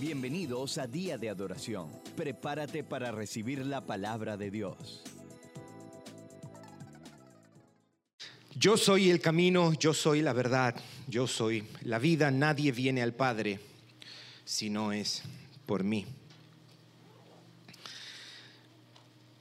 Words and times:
Bienvenidos 0.00 0.78
a 0.78 0.88
Día 0.88 1.18
de 1.18 1.28
Adoración. 1.28 1.88
Prepárate 2.16 2.82
para 2.82 3.12
recibir 3.12 3.64
la 3.64 3.80
palabra 3.86 4.36
de 4.36 4.50
Dios. 4.50 5.04
Yo 8.56 8.76
soy 8.76 9.10
el 9.10 9.20
camino, 9.20 9.72
yo 9.74 9.94
soy 9.94 10.20
la 10.20 10.32
verdad, 10.32 10.74
yo 11.06 11.28
soy 11.28 11.64
la 11.82 12.00
vida. 12.00 12.32
Nadie 12.32 12.72
viene 12.72 13.02
al 13.02 13.14
Padre 13.14 13.60
si 14.44 14.68
no 14.68 14.92
es 14.92 15.22
por 15.64 15.84
mí. 15.84 16.04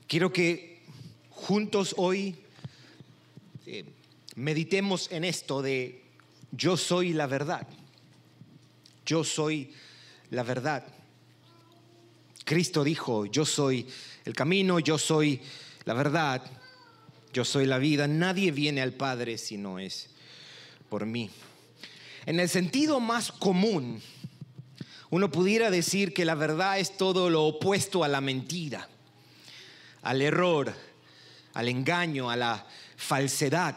Quiero 0.05 0.31
que 0.31 0.83
juntos 1.31 1.95
hoy 1.97 2.35
eh, 3.65 3.85
meditemos 4.35 5.11
en 5.11 5.23
esto 5.23 5.63
de 5.63 6.04
yo 6.51 6.77
soy 6.77 7.13
la 7.13 7.25
verdad. 7.25 7.67
Yo 9.04 9.23
soy 9.23 9.65
la 9.65 9.92
verdad. 10.41 10.84
Cristo 12.44 12.84
dijo, 12.84 13.27
yo 13.27 13.45
soy 13.45 13.88
el 14.26 14.34
camino, 14.34 14.80
yo 14.80 14.98
soy 14.98 15.40
la 15.85 15.94
verdad, 15.94 16.41
yo 17.31 17.45
soy 17.45 17.66
la 17.66 17.77
vida. 17.77 18.07
Nadie 18.07 18.52
viene 18.52 18.81
al 18.81 18.93
Padre 18.93 19.38
si 19.38 19.57
no 19.57 19.80
es 19.80 20.09
por 20.90 21.05
mí. 21.05 21.30
En 22.26 22.40
el 22.40 22.49
sentido 22.49 22.99
más 22.99 23.31
común, 23.31 24.02
uno 25.09 25.30
pudiera 25.30 25.70
decir 25.70 26.13
que 26.13 26.26
la 26.26 26.35
verdad 26.35 26.79
es 26.79 26.98
todo 26.98 27.29
lo 27.29 27.43
opuesto 27.43 28.04
a 28.04 28.07
la 28.07 28.21
mentira, 28.21 28.90
al 30.02 30.21
error, 30.21 30.73
al 31.54 31.68
engaño, 31.68 32.31
a 32.31 32.35
la 32.35 32.65
falsedad. 32.98 33.76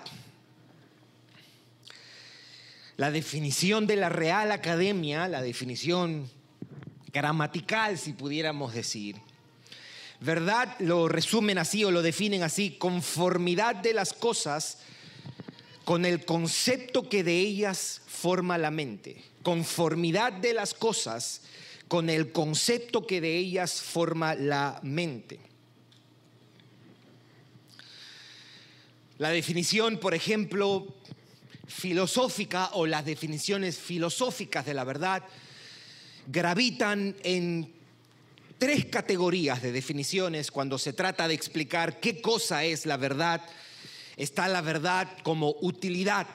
La 2.97 3.11
definición 3.11 3.87
de 3.87 3.97
la 3.97 4.09
Real 4.09 4.51
Academia, 4.53 5.29
la 5.29 5.43
definición 5.43 6.31
gramatical, 7.17 7.97
si 7.97 8.13
pudiéramos 8.13 8.75
decir. 8.75 9.17
¿Verdad? 10.21 10.77
Lo 10.81 11.09
resumen 11.09 11.57
así 11.57 11.83
o 11.83 11.91
lo 11.91 12.03
definen 12.03 12.43
así, 12.43 12.73
conformidad 12.73 13.75
de 13.77 13.95
las 13.95 14.13
cosas 14.13 14.79
con 15.87 16.05
el 16.05 16.27
concepto 16.27 17.09
que 17.09 17.25
de 17.25 17.39
ellas 17.39 18.03
forma 18.07 18.59
la 18.59 18.71
mente. 18.71 19.17
Conformidad 19.43 20.31
de 20.31 20.53
las 20.53 20.75
cosas 20.75 21.41
con 21.89 22.11
el 22.11 22.33
concepto 22.33 23.07
que 23.07 23.23
de 23.23 23.35
ellas 23.35 23.81
forma 23.81 24.35
la 24.35 24.79
mente. 24.83 25.41
La 29.17 29.31
definición, 29.31 29.99
por 29.99 30.13
ejemplo, 30.13 30.95
filosófica 31.67 32.71
o 32.75 32.85
las 32.85 33.07
definiciones 33.07 33.79
filosóficas 33.79 34.67
de 34.67 34.75
la 34.75 34.85
verdad 34.85 35.23
gravitan 36.27 37.17
en 37.23 37.73
tres 38.59 38.87
categorías 38.87 39.63
de 39.63 39.73
definiciones 39.73 40.51
cuando 40.51 40.79
se 40.79 40.93
trata 40.93 41.29
de 41.29 41.35
explicar 41.35 42.01
qué 42.01 42.21
cosa 42.21 42.65
es 42.65 42.87
la 42.87 42.97
verdad. 42.97 43.43
Está 44.17 44.49
la 44.49 44.61
verdad 44.61 45.09
como 45.23 45.55
utilidad. 45.61 46.27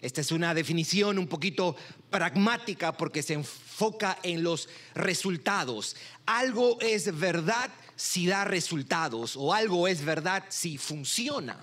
Esta 0.00 0.20
es 0.20 0.30
una 0.30 0.54
definición 0.54 1.18
un 1.18 1.26
poquito 1.26 1.76
pragmática 2.10 2.96
porque 2.96 3.22
se 3.22 3.34
enfoca 3.34 4.18
en 4.22 4.42
los 4.42 4.68
resultados. 4.94 5.96
Algo 6.26 6.80
es 6.80 7.18
verdad 7.18 7.70
si 7.96 8.26
da 8.26 8.44
resultados 8.44 9.34
o 9.36 9.52
algo 9.52 9.88
es 9.88 10.04
verdad 10.04 10.44
si 10.48 10.78
funciona, 10.78 11.58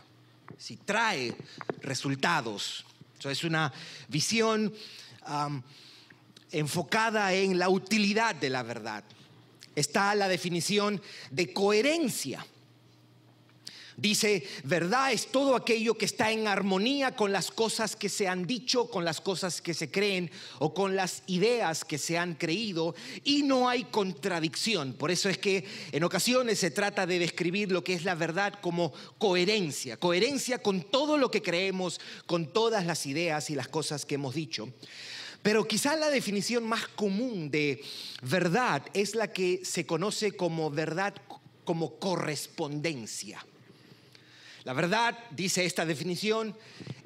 si 0.57 0.75
trae 0.75 1.33
resultados. 1.81 2.85
Eso 3.17 3.29
es 3.29 3.43
una 3.45 3.71
visión 4.09 4.73
enfocada 6.55 7.33
en 7.33 7.59
la 7.59 7.67
utilidad 7.67 8.33
de 8.33 8.49
la 8.49 8.63
verdad. 8.63 9.03
Está 9.75 10.15
la 10.15 10.29
definición 10.29 11.01
de 11.29 11.51
coherencia. 11.51 12.45
Dice, 13.97 14.45
verdad 14.63 15.11
es 15.11 15.27
todo 15.27 15.55
aquello 15.55 15.97
que 15.97 16.05
está 16.05 16.31
en 16.31 16.47
armonía 16.47 17.15
con 17.15 17.31
las 17.31 17.51
cosas 17.51 17.95
que 17.95 18.09
se 18.09 18.27
han 18.27 18.45
dicho, 18.45 18.89
con 18.89 19.05
las 19.05 19.21
cosas 19.21 19.61
que 19.61 19.73
se 19.73 19.89
creen 19.89 20.31
o 20.59 20.73
con 20.73 20.95
las 20.95 21.23
ideas 21.27 21.85
que 21.85 21.97
se 21.97 22.17
han 22.17 22.35
creído 22.35 22.95
y 23.23 23.43
no 23.43 23.69
hay 23.69 23.85
contradicción. 23.85 24.93
Por 24.93 25.11
eso 25.11 25.29
es 25.29 25.37
que 25.37 25.65
en 25.91 26.03
ocasiones 26.03 26.59
se 26.59 26.71
trata 26.71 27.05
de 27.05 27.19
describir 27.19 27.71
lo 27.71 27.83
que 27.83 27.93
es 27.93 28.03
la 28.03 28.15
verdad 28.15 28.53
como 28.61 28.93
coherencia, 29.17 29.97
coherencia 29.97 30.61
con 30.61 30.83
todo 30.83 31.17
lo 31.17 31.31
que 31.31 31.41
creemos, 31.41 32.01
con 32.25 32.51
todas 32.51 32.85
las 32.85 33.05
ideas 33.05 33.49
y 33.49 33.55
las 33.55 33.69
cosas 33.69 34.05
que 34.05 34.15
hemos 34.15 34.35
dicho. 34.35 34.69
Pero 35.45 35.67
quizá 35.67 35.95
la 35.95 36.09
definición 36.09 36.67
más 36.67 36.87
común 36.87 37.51
de 37.51 37.79
verdad 38.23 38.81
es 38.95 39.13
la 39.13 39.31
que 39.31 39.63
se 39.63 39.85
conoce 39.85 40.31
como 40.31 40.71
verdad 40.71 41.13
como 41.63 41.99
correspondencia. 41.99 43.45
La 44.63 44.73
verdad, 44.73 45.15
dice 45.29 45.63
esta 45.63 45.85
definición, 45.85 46.57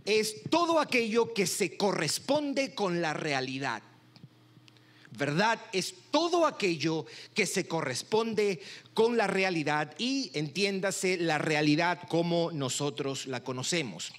es 0.05 0.43
todo 0.49 0.79
aquello 0.79 1.33
que 1.33 1.45
se 1.45 1.75
corresponde 1.75 2.73
con 2.73 3.01
la 3.01 3.13
realidad. 3.13 3.83
Verdad 5.17 5.59
es 5.73 5.93
todo 6.09 6.45
aquello 6.45 7.05
que 7.35 7.45
se 7.45 7.67
corresponde 7.67 8.61
con 8.93 9.17
la 9.17 9.27
realidad 9.27 9.93
y 9.97 10.31
entiéndase 10.33 11.17
la 11.17 11.39
realidad 11.39 12.07
como 12.07 12.53
nosotros 12.53 13.27
la 13.27 13.43
conocemos. 13.43 14.13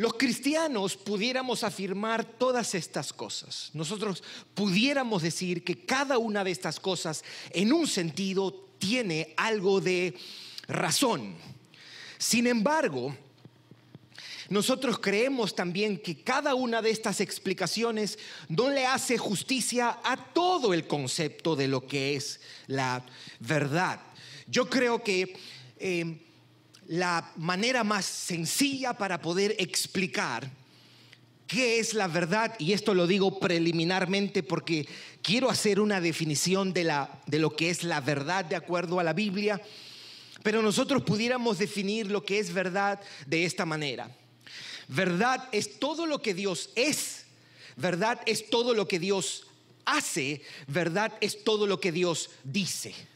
Los 0.00 0.14
cristianos 0.14 0.96
pudiéramos 0.96 1.62
afirmar 1.62 2.24
todas 2.24 2.74
estas 2.74 3.12
cosas. 3.12 3.68
Nosotros 3.74 4.22
pudiéramos 4.54 5.20
decir 5.20 5.62
que 5.62 5.84
cada 5.84 6.16
una 6.16 6.42
de 6.42 6.52
estas 6.52 6.80
cosas 6.80 7.22
en 7.50 7.70
un 7.70 7.86
sentido 7.86 8.50
tiene 8.78 9.34
algo 9.36 9.78
de 9.78 10.14
razón. 10.68 11.34
Sin 12.16 12.46
embargo, 12.46 13.14
nosotros 14.48 14.98
creemos 14.98 15.54
también 15.54 15.98
que 15.98 16.22
cada 16.22 16.54
una 16.54 16.80
de 16.80 16.92
estas 16.92 17.20
explicaciones 17.20 18.18
no 18.48 18.70
le 18.70 18.86
hace 18.86 19.18
justicia 19.18 19.98
a 20.02 20.16
todo 20.16 20.72
el 20.72 20.86
concepto 20.86 21.56
de 21.56 21.68
lo 21.68 21.86
que 21.86 22.16
es 22.16 22.40
la 22.68 23.04
verdad. 23.38 24.00
Yo 24.46 24.70
creo 24.70 25.02
que 25.02 25.36
eh, 25.76 26.29
la 26.90 27.30
manera 27.36 27.84
más 27.84 28.04
sencilla 28.04 28.94
para 28.94 29.22
poder 29.22 29.54
explicar 29.60 30.50
qué 31.46 31.78
es 31.78 31.94
la 31.94 32.08
verdad, 32.08 32.56
y 32.58 32.72
esto 32.72 32.94
lo 32.94 33.06
digo 33.06 33.38
preliminarmente 33.38 34.42
porque 34.42 34.88
quiero 35.22 35.48
hacer 35.48 35.78
una 35.78 36.00
definición 36.00 36.72
de, 36.72 36.82
la, 36.82 37.22
de 37.26 37.38
lo 37.38 37.54
que 37.54 37.70
es 37.70 37.84
la 37.84 38.00
verdad 38.00 38.44
de 38.44 38.56
acuerdo 38.56 38.98
a 38.98 39.04
la 39.04 39.12
Biblia, 39.12 39.62
pero 40.42 40.62
nosotros 40.62 41.04
pudiéramos 41.04 41.58
definir 41.58 42.10
lo 42.10 42.24
que 42.24 42.40
es 42.40 42.52
verdad 42.52 42.98
de 43.24 43.44
esta 43.44 43.64
manera. 43.64 44.10
Verdad 44.88 45.48
es 45.52 45.78
todo 45.78 46.06
lo 46.06 46.20
que 46.20 46.34
Dios 46.34 46.70
es, 46.74 47.24
verdad 47.76 48.20
es 48.26 48.50
todo 48.50 48.74
lo 48.74 48.88
que 48.88 48.98
Dios 48.98 49.46
hace, 49.84 50.42
verdad 50.66 51.12
es 51.20 51.44
todo 51.44 51.68
lo 51.68 51.78
que 51.78 51.92
Dios 51.92 52.30
dice 52.42 53.09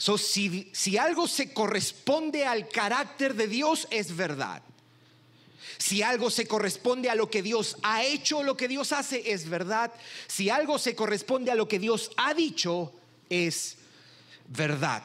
si, 0.00 0.96
algo 0.98 1.28
se 1.28 1.52
corresponde 1.52 2.46
al 2.46 2.68
carácter 2.68 3.34
de 3.34 3.46
Dios, 3.46 3.86
es 3.90 4.16
verdad. 4.16 4.62
Si 5.76 6.02
algo 6.02 6.30
se 6.30 6.46
corresponde 6.46 7.10
a 7.10 7.14
lo 7.14 7.30
que 7.30 7.42
Dios 7.42 7.76
ha 7.82 8.02
hecho, 8.02 8.42
lo 8.42 8.56
que 8.56 8.68
Dios 8.68 8.92
hace, 8.92 9.30
es 9.30 9.48
verdad. 9.48 9.92
Si 10.26 10.48
algo 10.48 10.78
se 10.78 10.94
corresponde 10.94 11.50
a 11.50 11.54
lo 11.54 11.68
que 11.68 11.78
Dios 11.78 12.10
ha 12.16 12.32
dicho, 12.32 12.92
es 13.28 13.76
verdad. 14.48 15.02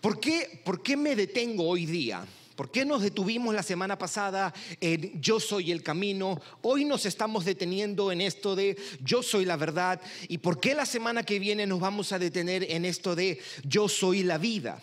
¿Por 0.00 0.18
qué, 0.18 0.60
por 0.64 0.82
qué 0.82 0.96
me 0.96 1.16
detengo 1.16 1.68
hoy 1.68 1.84
día? 1.84 2.24
¿Por 2.56 2.70
qué 2.70 2.86
nos 2.86 3.02
detuvimos 3.02 3.54
la 3.54 3.62
semana 3.62 3.98
pasada 3.98 4.54
en 4.80 5.20
yo 5.20 5.38
soy 5.38 5.70
el 5.72 5.82
camino? 5.82 6.40
Hoy 6.62 6.86
nos 6.86 7.04
estamos 7.04 7.44
deteniendo 7.44 8.10
en 8.10 8.22
esto 8.22 8.56
de 8.56 8.78
yo 9.04 9.22
soy 9.22 9.44
la 9.44 9.58
verdad. 9.58 10.00
¿Y 10.28 10.38
por 10.38 10.58
qué 10.58 10.74
la 10.74 10.86
semana 10.86 11.22
que 11.22 11.38
viene 11.38 11.66
nos 11.66 11.80
vamos 11.80 12.12
a 12.12 12.18
detener 12.18 12.64
en 12.70 12.86
esto 12.86 13.14
de 13.14 13.38
yo 13.62 13.90
soy 13.90 14.22
la 14.22 14.38
vida? 14.38 14.82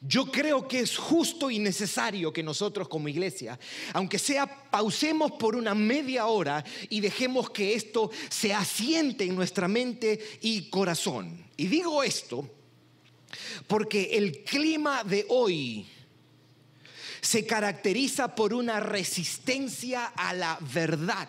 Yo 0.00 0.26
creo 0.26 0.68
que 0.68 0.78
es 0.78 0.96
justo 0.96 1.50
y 1.50 1.58
necesario 1.58 2.32
que 2.32 2.44
nosotros 2.44 2.88
como 2.88 3.08
iglesia, 3.08 3.58
aunque 3.92 4.20
sea, 4.20 4.46
pausemos 4.70 5.32
por 5.32 5.56
una 5.56 5.74
media 5.74 6.26
hora 6.26 6.64
y 6.88 7.00
dejemos 7.00 7.50
que 7.50 7.74
esto 7.74 8.12
se 8.28 8.54
asiente 8.54 9.24
en 9.24 9.34
nuestra 9.34 9.66
mente 9.66 10.20
y 10.40 10.70
corazón. 10.70 11.46
Y 11.56 11.66
digo 11.66 12.04
esto 12.04 12.48
porque 13.66 14.10
el 14.12 14.44
clima 14.44 15.02
de 15.02 15.26
hoy 15.28 15.86
se 17.22 17.46
caracteriza 17.46 18.34
por 18.34 18.52
una 18.52 18.80
resistencia 18.80 20.06
a 20.06 20.34
la 20.34 20.58
verdad. 20.60 21.28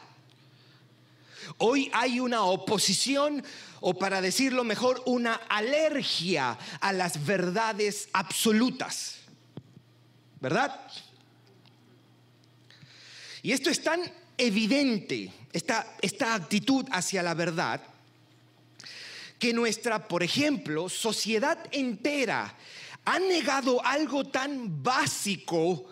Hoy 1.60 1.92
hay 1.94 2.20
una 2.20 2.42
oposición, 2.44 3.44
o 3.80 3.94
para 3.94 4.20
decirlo 4.20 4.64
mejor, 4.64 5.04
una 5.06 5.36
alergia 5.36 6.58
a 6.82 6.92
las 6.94 7.24
verdades 7.26 8.10
absolutas. 8.12 9.18
¿Verdad? 10.42 10.80
Y 13.44 13.52
esto 13.52 13.70
es 13.70 13.84
tan 13.84 14.02
evidente 14.38 15.32
esta, 15.54 15.96
esta 16.02 16.34
actitud 16.34 16.86
hacia 16.92 17.22
la 17.22 17.36
verdad 17.36 17.82
que 19.38 19.54
nuestra, 19.54 20.08
por 20.08 20.24
ejemplo, 20.24 20.90
sociedad 20.90 21.60
entera 21.72 22.56
ha 23.06 23.20
negado 23.20 23.84
algo 23.86 24.24
tan 24.24 24.82
básico 24.82 25.86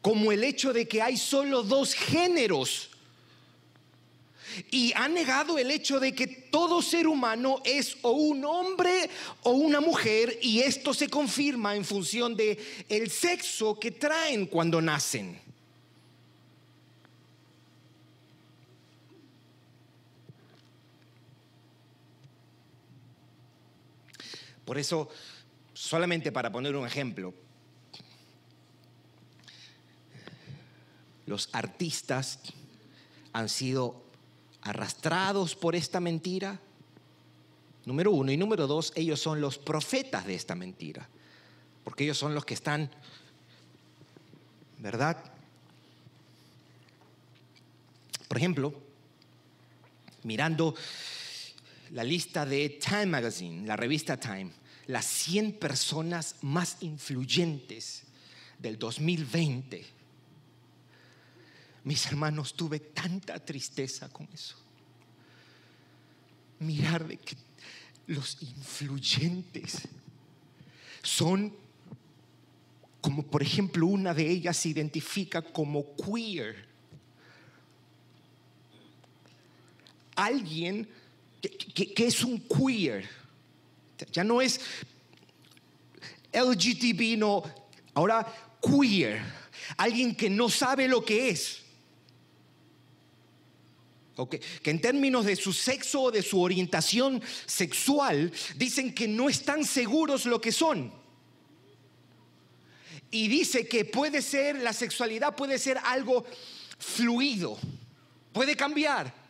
como 0.00 0.32
el 0.32 0.42
hecho 0.44 0.72
de 0.72 0.88
que 0.88 1.00
hay 1.00 1.16
solo 1.16 1.62
dos 1.62 1.94
géneros. 1.94 2.88
Y 4.70 4.92
ha 4.94 5.08
negado 5.08 5.56
el 5.56 5.70
hecho 5.70 5.98
de 5.98 6.14
que 6.14 6.26
todo 6.26 6.82
ser 6.82 7.06
humano 7.06 7.62
es 7.64 7.96
o 8.02 8.10
un 8.10 8.44
hombre 8.44 9.08
o 9.44 9.52
una 9.52 9.80
mujer 9.80 10.38
y 10.42 10.60
esto 10.60 10.92
se 10.92 11.08
confirma 11.08 11.74
en 11.74 11.86
función 11.86 12.36
de 12.36 12.58
el 12.90 13.10
sexo 13.10 13.78
que 13.78 13.92
traen 13.92 14.44
cuando 14.44 14.82
nacen. 14.82 15.40
Por 24.66 24.78
eso, 24.78 25.08
solamente 25.82 26.30
para 26.30 26.52
poner 26.52 26.76
un 26.76 26.86
ejemplo, 26.86 27.34
los 31.26 31.48
artistas 31.52 32.38
han 33.32 33.48
sido 33.48 34.04
arrastrados 34.60 35.56
por 35.56 35.74
esta 35.74 35.98
mentira. 35.98 36.60
Número 37.84 38.12
uno. 38.12 38.30
Y 38.30 38.36
número 38.36 38.68
dos, 38.68 38.92
ellos 38.94 39.20
son 39.20 39.40
los 39.40 39.58
profetas 39.58 40.24
de 40.24 40.36
esta 40.36 40.54
mentira. 40.54 41.08
Porque 41.82 42.04
ellos 42.04 42.16
son 42.18 42.32
los 42.32 42.44
que 42.44 42.54
están, 42.54 42.88
¿verdad? 44.78 45.16
Por 48.28 48.38
ejemplo, 48.38 48.72
mirando 50.22 50.76
la 51.90 52.04
lista 52.04 52.46
de 52.46 52.68
Time 52.68 53.06
Magazine, 53.06 53.66
la 53.66 53.74
revista 53.74 54.16
Time, 54.16 54.61
las 54.92 55.06
100 55.06 55.54
personas 55.54 56.36
más 56.42 56.76
influyentes 56.80 58.02
del 58.58 58.78
2020. 58.78 59.86
Mis 61.84 62.06
hermanos, 62.06 62.52
tuve 62.52 62.78
tanta 62.78 63.42
tristeza 63.42 64.10
con 64.10 64.28
eso. 64.34 64.54
Mirar 66.58 67.08
de 67.08 67.16
que 67.16 67.36
los 68.06 68.36
influyentes 68.42 69.88
son 71.02 71.54
como 73.00 73.22
por 73.22 73.42
ejemplo 73.42 73.86
una 73.86 74.12
de 74.12 74.28
ellas 74.28 74.58
se 74.58 74.68
identifica 74.68 75.40
como 75.40 75.96
queer. 75.96 76.68
Alguien 80.14 80.86
que, 81.40 82.06
es 82.06 82.22
un 82.22 82.38
queer. 82.40 83.21
Ya 84.10 84.24
no 84.24 84.40
es 84.40 84.60
LGTB, 86.32 87.18
no, 87.18 87.42
ahora 87.94 88.26
queer. 88.62 89.22
Alguien 89.76 90.14
que 90.14 90.30
no 90.30 90.48
sabe 90.48 90.88
lo 90.88 91.04
que 91.04 91.28
es. 91.28 91.60
Okay. 94.14 94.40
Que 94.62 94.70
en 94.70 94.80
términos 94.80 95.24
de 95.24 95.36
su 95.36 95.52
sexo 95.52 96.02
o 96.02 96.10
de 96.10 96.22
su 96.22 96.40
orientación 96.40 97.22
sexual 97.46 98.30
dicen 98.56 98.94
que 98.94 99.08
no 99.08 99.28
están 99.28 99.64
seguros 99.64 100.26
lo 100.26 100.40
que 100.40 100.52
son. 100.52 100.92
Y 103.10 103.28
dice 103.28 103.68
que 103.68 103.84
puede 103.84 104.22
ser, 104.22 104.56
la 104.56 104.72
sexualidad 104.72 105.34
puede 105.36 105.58
ser 105.58 105.78
algo 105.84 106.24
fluido, 106.78 107.58
puede 108.32 108.56
cambiar. 108.56 109.21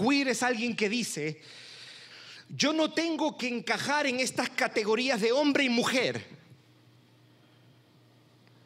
Queer 0.00 0.28
es 0.28 0.42
alguien 0.42 0.74
que 0.74 0.88
dice, 0.88 1.40
yo 2.48 2.72
no 2.72 2.92
tengo 2.92 3.36
que 3.36 3.48
encajar 3.48 4.06
en 4.06 4.20
estas 4.20 4.48
categorías 4.50 5.20
de 5.20 5.32
hombre 5.32 5.64
y 5.64 5.68
mujer. 5.68 6.24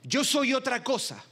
Yo 0.02 0.22
soy 0.22 0.54
otra 0.54 0.84
cosa. 0.84 1.24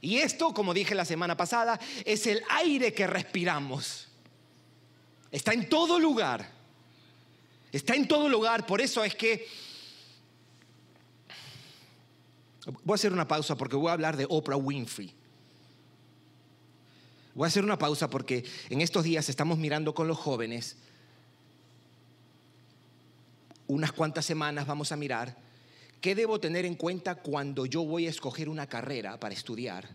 Y 0.00 0.18
esto, 0.18 0.52
como 0.52 0.74
dije 0.74 0.94
la 0.94 1.06
semana 1.06 1.34
pasada, 1.34 1.80
es 2.04 2.26
el 2.26 2.42
aire 2.50 2.92
que 2.92 3.06
respiramos. 3.06 4.08
Está 5.30 5.54
en 5.54 5.68
todo 5.68 5.98
lugar. 5.98 6.46
Está 7.72 7.94
en 7.94 8.06
todo 8.06 8.28
lugar. 8.28 8.66
Por 8.66 8.82
eso 8.82 9.02
es 9.02 9.14
que 9.14 9.48
Voy 12.66 12.94
a 12.94 12.96
hacer 12.96 13.12
una 13.12 13.28
pausa 13.28 13.56
porque 13.56 13.76
voy 13.76 13.88
a 13.88 13.92
hablar 13.92 14.16
de 14.16 14.26
Oprah 14.28 14.56
Winfrey. 14.56 15.12
Voy 17.34 17.44
a 17.44 17.48
hacer 17.48 17.64
una 17.64 17.78
pausa 17.78 18.08
porque 18.08 18.44
en 18.70 18.80
estos 18.80 19.04
días 19.04 19.28
estamos 19.28 19.58
mirando 19.58 19.94
con 19.94 20.08
los 20.08 20.18
jóvenes. 20.18 20.76
Unas 23.66 23.92
cuantas 23.92 24.24
semanas 24.24 24.66
vamos 24.66 24.92
a 24.92 24.96
mirar 24.96 25.36
qué 26.00 26.14
debo 26.14 26.38
tener 26.38 26.64
en 26.64 26.74
cuenta 26.74 27.16
cuando 27.16 27.66
yo 27.66 27.84
voy 27.84 28.06
a 28.06 28.10
escoger 28.10 28.48
una 28.48 28.66
carrera 28.66 29.18
para 29.18 29.34
estudiar 29.34 29.88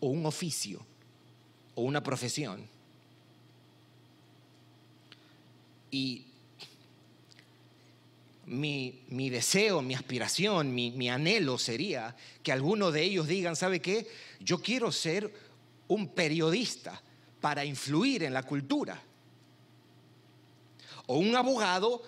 o 0.00 0.08
un 0.08 0.26
oficio 0.26 0.84
o 1.74 1.82
una 1.82 2.02
profesión. 2.02 2.66
Y 5.90 6.27
mi, 8.48 9.30
deseo, 9.30 9.82
mi 9.82 9.94
aspiración, 9.94 10.74
mi, 10.74 10.90
mi 10.90 11.08
anhelo 11.08 11.58
sería 11.58 12.16
que 12.42 12.52
algunos 12.52 12.92
de 12.92 13.02
ellos 13.02 13.26
digan, 13.28 13.56
¿sabe 13.56 13.80
qué? 13.80 14.08
Yo 14.40 14.60
quiero 14.60 14.90
ser 14.92 15.32
un 15.88 16.08
periodista 16.08 17.02
para 17.40 17.64
influir 17.64 18.22
en 18.22 18.34
la 18.34 18.42
cultura. 18.42 19.00
O 21.06 21.18
un 21.18 21.34
abogado 21.36 22.02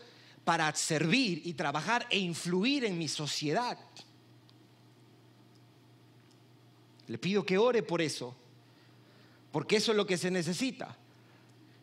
para 0.45 0.75
servir 0.75 1.43
y 1.45 1.55
trabajar 1.55 2.07
e 2.11 2.19
influir 2.19 2.85
en 2.85 2.99
mi 2.99 3.09
sociedad. 3.09 3.79
Le 7.07 7.19
pido 7.19 7.45
que 7.45 7.59
ore 7.59 7.83
por 7.83 8.01
eso, 8.01 8.35
porque 9.51 9.77
eso 9.77 9.93
es 9.93 9.97
lo 9.97 10.07
que 10.07 10.17
se 10.17 10.31
necesita. 10.31 10.97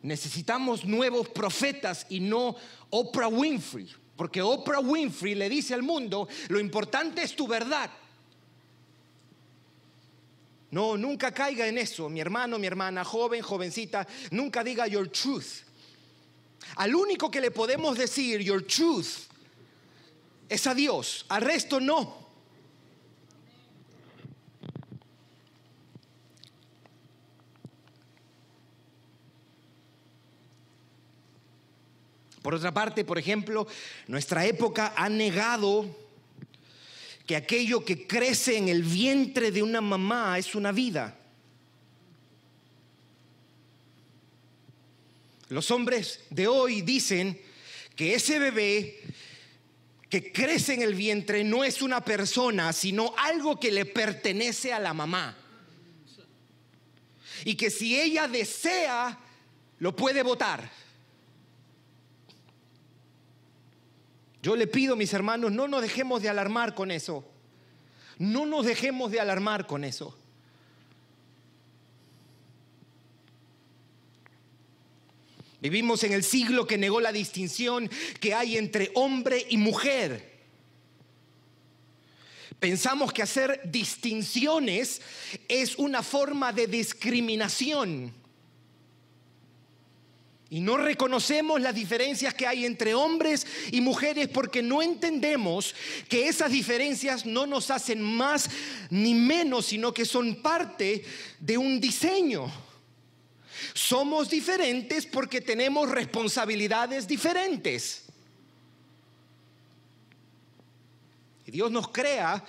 Necesitamos 0.02 0.84
nuevos 0.84 1.28
profetas 1.28 2.06
y 2.08 2.20
no 2.20 2.56
Oprah 2.90 3.28
Winfrey. 3.28 3.88
Porque 4.18 4.42
Oprah 4.42 4.80
Winfrey 4.80 5.36
le 5.36 5.48
dice 5.48 5.74
al 5.74 5.84
mundo, 5.84 6.26
lo 6.48 6.58
importante 6.58 7.22
es 7.22 7.36
tu 7.36 7.46
verdad. 7.46 7.88
No, 10.72 10.96
nunca 10.96 11.30
caiga 11.32 11.68
en 11.68 11.78
eso, 11.78 12.08
mi 12.08 12.18
hermano, 12.18 12.58
mi 12.58 12.66
hermana, 12.66 13.04
joven, 13.04 13.42
jovencita, 13.42 14.08
nunca 14.32 14.64
diga 14.64 14.88
your 14.88 15.08
truth. 15.08 15.62
Al 16.74 16.96
único 16.96 17.30
que 17.30 17.40
le 17.40 17.52
podemos 17.52 17.96
decir 17.96 18.42
your 18.42 18.66
truth 18.66 19.28
es 20.48 20.66
a 20.66 20.74
Dios, 20.74 21.24
al 21.28 21.42
resto 21.42 21.78
no. 21.78 22.27
Por 32.48 32.54
otra 32.54 32.72
parte, 32.72 33.04
por 33.04 33.18
ejemplo, 33.18 33.66
nuestra 34.06 34.46
época 34.46 34.94
ha 34.96 35.10
negado 35.10 35.84
que 37.26 37.36
aquello 37.36 37.84
que 37.84 38.06
crece 38.06 38.56
en 38.56 38.70
el 38.70 38.82
vientre 38.84 39.52
de 39.52 39.62
una 39.62 39.82
mamá 39.82 40.38
es 40.38 40.54
una 40.54 40.72
vida. 40.72 41.14
Los 45.50 45.70
hombres 45.70 46.20
de 46.30 46.46
hoy 46.46 46.80
dicen 46.80 47.38
que 47.94 48.14
ese 48.14 48.38
bebé 48.38 48.98
que 50.08 50.32
crece 50.32 50.72
en 50.72 50.80
el 50.80 50.94
vientre 50.94 51.44
no 51.44 51.64
es 51.64 51.82
una 51.82 52.02
persona, 52.02 52.72
sino 52.72 53.12
algo 53.18 53.60
que 53.60 53.70
le 53.70 53.84
pertenece 53.84 54.72
a 54.72 54.80
la 54.80 54.94
mamá. 54.94 55.36
Y 57.44 57.56
que 57.56 57.68
si 57.68 58.00
ella 58.00 58.26
desea, 58.26 59.18
lo 59.80 59.94
puede 59.94 60.22
votar. 60.22 60.87
Yo 64.42 64.56
le 64.56 64.66
pido, 64.66 64.96
mis 64.96 65.12
hermanos, 65.12 65.52
no 65.52 65.66
nos 65.66 65.82
dejemos 65.82 66.22
de 66.22 66.28
alarmar 66.28 66.74
con 66.74 66.90
eso. 66.90 67.24
No 68.18 68.46
nos 68.46 68.66
dejemos 68.66 69.10
de 69.10 69.20
alarmar 69.20 69.66
con 69.66 69.84
eso. 69.84 70.16
Vivimos 75.60 76.04
en 76.04 76.12
el 76.12 76.22
siglo 76.22 76.66
que 76.66 76.78
negó 76.78 77.00
la 77.00 77.10
distinción 77.10 77.90
que 78.20 78.32
hay 78.32 78.56
entre 78.56 78.92
hombre 78.94 79.44
y 79.48 79.56
mujer. 79.56 80.38
Pensamos 82.60 83.12
que 83.12 83.22
hacer 83.22 83.60
distinciones 83.64 85.00
es 85.48 85.76
una 85.76 86.02
forma 86.02 86.52
de 86.52 86.66
discriminación. 86.66 88.12
Y 90.50 90.60
no 90.60 90.78
reconocemos 90.78 91.60
las 91.60 91.74
diferencias 91.74 92.32
que 92.32 92.46
hay 92.46 92.64
entre 92.64 92.94
hombres 92.94 93.46
y 93.70 93.82
mujeres 93.82 94.28
porque 94.28 94.62
no 94.62 94.80
entendemos 94.80 95.74
que 96.08 96.26
esas 96.26 96.50
diferencias 96.50 97.26
no 97.26 97.46
nos 97.46 97.70
hacen 97.70 98.00
más 98.00 98.48
ni 98.88 99.12
menos, 99.14 99.66
sino 99.66 99.92
que 99.92 100.06
son 100.06 100.36
parte 100.36 101.04
de 101.38 101.58
un 101.58 101.78
diseño. 101.78 102.50
Somos 103.74 104.30
diferentes 104.30 105.04
porque 105.04 105.42
tenemos 105.42 105.90
responsabilidades 105.90 107.06
diferentes. 107.06 108.04
Y 111.44 111.50
Dios 111.50 111.70
nos 111.70 111.88
crea 111.88 112.42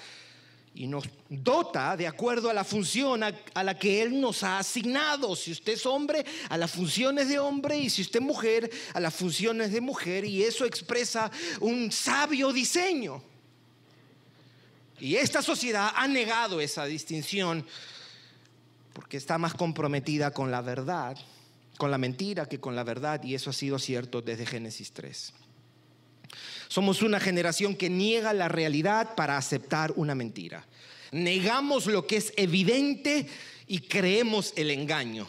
y 0.76 0.88
nos 0.88 1.06
dota 1.28 1.98
de 1.98 2.08
acuerdo 2.08 2.50
a 2.50 2.54
la 2.54 2.64
función 2.64 3.24
a, 3.24 3.64
la 3.64 3.78
que 3.78 4.02
Él 4.02 4.20
nos 4.20 4.44
ha 4.44 4.60
asignado. 4.60 5.36
Si 5.36 5.52
usted 5.52 5.74
es 5.74 5.86
hombre, 5.86 6.26
a 6.50 6.58
las 6.58 6.72
funciones 6.72 7.28
de 7.28 7.40
hombre 7.40 7.78
y 7.78 7.90
si 7.90 8.02
usted 8.02 8.20
es 8.20 8.26
mujer, 8.26 8.70
a 8.94 9.00
las 9.00 9.14
funciones 9.14 9.72
de 9.72 9.82
mujer. 9.82 10.26
Y 10.26 10.44
eso 10.44 10.66
expresa 10.66 11.32
un 11.60 11.92
sabio 11.92 12.54
diseño. 12.54 13.22
Y 15.00 15.16
esta 15.16 15.42
sociedad 15.42 15.92
ha 15.96 16.08
negado 16.08 16.62
esa 16.62 16.86
distinción 16.86 17.66
porque 18.94 19.18
está 19.18 19.38
más 19.38 19.54
comprometida 19.54 20.32
con 20.32 20.52
la 20.52 20.62
verdad, 20.62 21.18
con 21.78 21.90
la 21.90 21.98
mentira 21.98 22.48
que 22.48 22.60
con 22.60 22.76
la 22.76 22.84
verdad. 22.84 23.24
Y 23.24 23.34
eso 23.34 23.50
ha 23.50 23.54
sido 23.54 23.80
cierto 23.80 24.22
desde 24.22 24.46
Génesis 24.46 24.92
3. 24.92 25.34
Somos 26.70 27.02
una 27.02 27.20
generación 27.20 27.76
que 27.76 27.90
niega 27.90 28.32
la 28.32 28.48
realidad 28.48 29.16
para 29.16 29.38
aceptar 29.38 29.92
una 29.96 30.14
mentira. 30.14 30.68
Negamos 31.12 31.88
lo 31.88 32.06
que 32.06 32.18
es 32.18 32.32
evidente 32.38 33.28
y 33.66 33.80
creemos 33.80 34.54
el 34.56 34.70
engaño. 34.70 35.28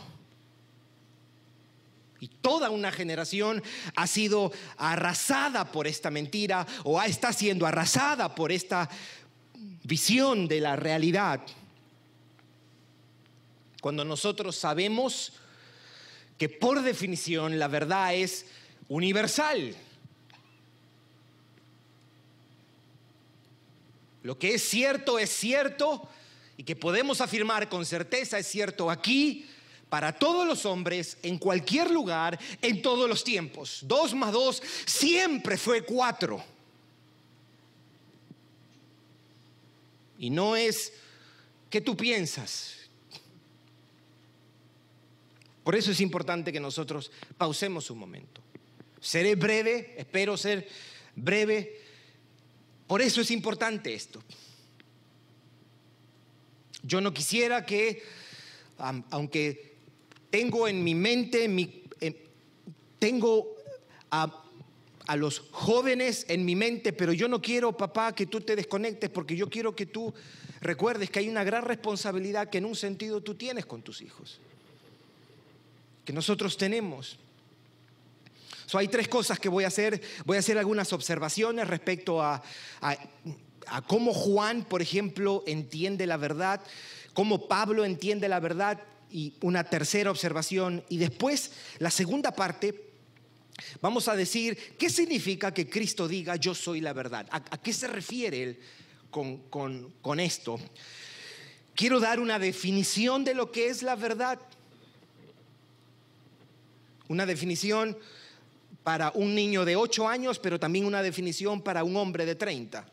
Y 2.21 2.29
toda 2.29 2.69
una 2.69 2.93
generación 2.93 3.63
ha 3.97 4.07
sido 4.07 4.53
arrasada 4.77 5.73
por 5.73 5.87
esta 5.87 6.11
mentira 6.11 6.67
o 6.85 7.01
está 7.01 7.33
siendo 7.33 7.67
arrasada 7.67 8.35
por 8.35 8.53
esta 8.53 8.91
visión 9.85 10.47
de 10.47 10.61
la 10.61 10.77
realidad. 10.77 11.41
Cuando 13.81 14.05
nosotros 14.05 14.57
sabemos 14.57 15.33
que 16.37 16.51
por 16.51 16.83
definición 16.83 17.59
la 17.59 17.69
verdad 17.69 18.15
es 18.15 18.45
universal. 18.89 19.75
Lo 24.23 24.39
que 24.39 24.55
es 24.55 24.69
cierto 24.69 25.19
es 25.19 25.31
cierto 25.31 26.09
y 26.57 26.65
que 26.65 26.77
podemos 26.77 27.21
afirmar 27.21 27.69
con 27.69 27.87
certeza 27.87 28.39
es 28.39 28.47
cierto 28.47 28.91
aquí 28.91 29.47
para 29.89 30.13
todos 30.13 30.47
los 30.47 30.65
hombres, 30.67 31.19
en 31.23 31.37
cualquier 31.37 31.91
lugar, 31.91 32.39
en 32.63 32.81
todos 32.81 33.09
los 33.09 33.25
tiempos. 33.25 33.81
Dos 33.83 34.15
más 34.15 34.33
dos 34.33 34.63
siempre 34.87 35.57
fue 35.57 35.83
cuatro. 35.83 36.43
Y 40.19 40.31
no 40.31 40.55
es 40.55 40.93
que 41.69 41.81
tú 41.81 41.97
piensas. 41.97 42.75
Por 45.65 45.75
eso 45.75 45.91
es 45.91 46.01
importante 46.01 46.53
que 46.53 46.61
nosotros 46.61 47.11
pausemos 47.37 47.91
un 47.91 47.99
momento. 47.99 48.41
Seré 49.01 49.35
breve, 49.35 49.95
espero 49.97 50.37
ser 50.37 50.69
breve 51.17 51.81
por 52.91 53.03
eso 53.03 53.21
es 53.21 53.31
importante 53.31 53.95
esto. 53.95 54.21
Yo 56.83 57.01
no 57.01 57.15
quisiera 57.15 57.65
que, 57.65 58.03
aunque 59.11 59.77
tengo 60.29 60.67
en 60.67 60.83
mi 60.83 60.97
mente, 60.97 61.49
tengo 62.99 63.47
a, 64.11 64.43
a 65.07 65.15
los 65.15 65.39
jóvenes 65.53 66.27
en 66.29 66.45
mi 66.45 66.57
mente, 66.57 66.93
pero 66.93 67.13
yo 67.13 67.29
no 67.29 67.41
quiero, 67.41 67.77
papá, 67.77 68.13
que 68.13 68.27
tú 68.27 68.41
te 68.41 68.57
desconectes 68.57 69.09
porque 69.09 69.37
yo 69.37 69.49
quiero 69.49 69.77
que 69.77 69.87
tú 69.87 70.13
recuerdes 70.61 71.11
que 71.11 71.21
hay 71.21 71.29
una 71.29 71.45
gran 71.45 71.65
responsabilidad 71.67 72.51
que 72.51 72.59
en 72.59 72.65
un 72.65 72.75
sentido 72.75 73.21
tú 73.21 73.37
tienes 73.37 73.67
con 73.67 73.83
tus 73.83 74.03
hijos, 74.03 74.41
que 76.05 76.13
nosotros 76.13 76.57
tenemos 76.57 77.21
hay 78.79 78.89
tres 78.89 79.09
cosas 79.09 79.39
que 79.39 79.49
voy 79.49 79.65
a 79.65 79.69
hacer. 79.69 80.01
Voy 80.25 80.37
a 80.37 80.41
hacer 80.41 80.59
algunas 80.59 80.93
observaciones 80.93 81.69
respecto 81.69 82.23
a, 82.23 82.43
a 83.67 83.83
cómo 83.83 84.13
Juan, 84.13 84.65
por 84.65 84.83
ejemplo, 84.83 85.45
entiende 85.47 86.07
la 86.07 86.17
verdad, 86.17 86.61
cómo 87.15 87.49
Pablo 87.49 87.85
entiende 87.85 88.29
la 88.29 88.41
verdad 88.41 88.81
y 89.11 89.35
una 89.41 89.65
tercera 89.65 90.11
observación. 90.11 90.85
Y 90.89 90.99
después, 90.99 91.53
la 91.79 91.91
segunda 91.91 92.33
parte, 92.33 92.91
vamos 93.81 94.09
a 94.09 94.17
decir 94.17 94.57
qué 94.79 94.91
significa 94.91 95.53
que 95.53 95.69
Cristo 95.69 96.09
diga 96.09 96.37
yo 96.37 96.55
soy 96.55 96.81
la 96.81 96.93
verdad. 96.93 97.27
¿A, 97.31 97.59
qué 97.59 97.73
se 97.73 97.89
refiere 97.89 98.43
él 98.43 98.61
con, 99.11 99.39
con, 99.49 99.95
con 100.01 100.21
esto? 100.21 100.59
Quiero 101.75 102.01
dar 102.01 102.21
una 102.21 102.39
definición 102.39 103.25
de 103.25 103.35
lo 103.35 103.53
que 103.53 103.69
es 103.69 103.83
la 103.83 103.97
verdad. 103.97 104.39
Una 107.09 107.27
definición 107.27 107.97
para 108.83 109.13
un 109.15 109.35
niño 109.35 109.65
de 109.65 109.77
8 109.77 110.09
años, 110.09 110.39
pero 110.39 110.59
también 110.59 110.87
una 110.87 111.03
definición 111.03 111.63
para 111.63 111.85
un 111.85 111.97
hombre 111.97 112.25
de 112.25 112.35
30. 112.35 112.87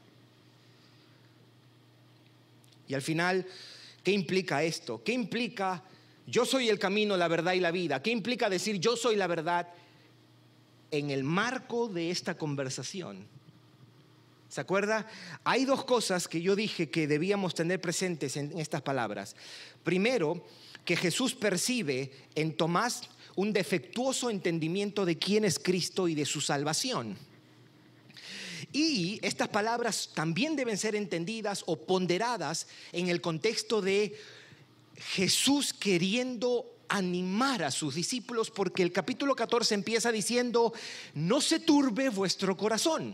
Y 2.87 2.93
al 2.93 3.01
final, 3.01 3.45
¿qué 4.03 4.11
implica 4.11 4.63
esto? 4.63 5.03
¿Qué 5.03 5.13
implica 5.13 5.83
yo 6.25 6.45
soy 6.45 6.69
el 6.69 6.79
camino, 6.79 7.15
la 7.15 7.27
verdad 7.27 7.53
y 7.53 7.59
la 7.59 7.71
vida? 7.71 8.01
¿Qué 8.01 8.11
implica 8.11 8.49
decir 8.49 8.79
yo 8.79 8.97
soy 8.97 9.15
la 9.15 9.27
verdad 9.27 9.67
en 10.91 11.09
el 11.09 11.23
marco 11.23 11.87
de 11.87 12.11
esta 12.11 12.37
conversación? 12.37 13.25
¿Se 14.49 14.61
acuerda? 14.61 15.07
Hay 15.43 15.65
dos 15.65 15.83
cosas 15.83 16.27
que 16.27 16.41
yo 16.41 16.55
dije 16.55 16.89
que 16.89 17.07
debíamos 17.07 17.53
tener 17.53 17.81
presentes 17.81 18.37
en 18.37 18.57
estas 18.57 18.81
palabras. 18.81 19.35
Primero, 19.83 20.45
que 20.85 20.95
Jesús 20.95 21.35
percibe 21.35 22.11
en 22.33 22.55
Tomás 22.55 23.01
un 23.37 23.53
defectuoso 23.53 24.31
entendimiento 24.31 25.05
de 25.05 25.17
quién 25.17 25.45
es 25.45 25.59
Cristo 25.59 26.07
y 26.07 26.15
de 26.15 26.25
su 26.25 26.41
salvación. 26.41 27.15
Y 28.73 29.19
estas 29.21 29.47
palabras 29.47 30.09
también 30.13 30.55
deben 30.55 30.77
ser 30.77 30.95
entendidas 30.95 31.63
o 31.67 31.77
ponderadas 31.77 32.67
en 32.91 33.09
el 33.09 33.21
contexto 33.21 33.79
de 33.79 34.17
Jesús 34.95 35.71
queriendo 35.71 36.65
animar 36.89 37.63
a 37.63 37.69
sus 37.69 37.93
discípulos 37.93 38.49
porque 38.49 38.81
el 38.81 38.91
capítulo 38.91 39.35
14 39.35 39.75
empieza 39.75 40.11
diciendo, 40.11 40.73
no 41.13 41.39
se 41.39 41.59
turbe 41.59 42.09
vuestro 42.09 42.57
corazón. 42.57 43.13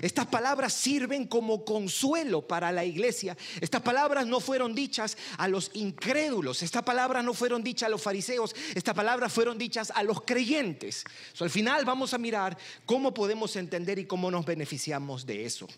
Estas 0.00 0.26
palabras 0.26 0.72
sirven 0.72 1.26
como 1.26 1.64
consuelo 1.64 2.46
para 2.46 2.72
la 2.72 2.84
iglesia. 2.84 3.36
Estas 3.60 3.82
palabras 3.82 4.26
no 4.26 4.40
fueron 4.40 4.74
dichas 4.74 5.16
a 5.38 5.48
los 5.48 5.70
incrédulos. 5.74 6.62
Estas 6.62 6.82
palabras 6.82 7.24
no 7.24 7.34
fueron 7.34 7.62
dichas 7.62 7.86
a 7.86 7.90
los 7.90 8.02
fariseos. 8.02 8.54
Estas 8.74 8.94
palabras 8.94 9.32
fueron 9.32 9.58
dichas 9.58 9.92
a 9.94 10.02
los 10.02 10.22
creyentes. 10.22 11.04
al 11.40 11.50
final 11.50 11.84
vamos 11.84 12.14
a 12.14 12.18
mirar 12.18 12.56
cómo 12.86 13.12
podemos 13.14 13.56
entender 13.56 13.98
y 13.98 14.06
cómo 14.06 14.30
nos 14.30 14.44
beneficiamos 14.44 15.26
de 15.26 15.44
eso. 15.44 15.68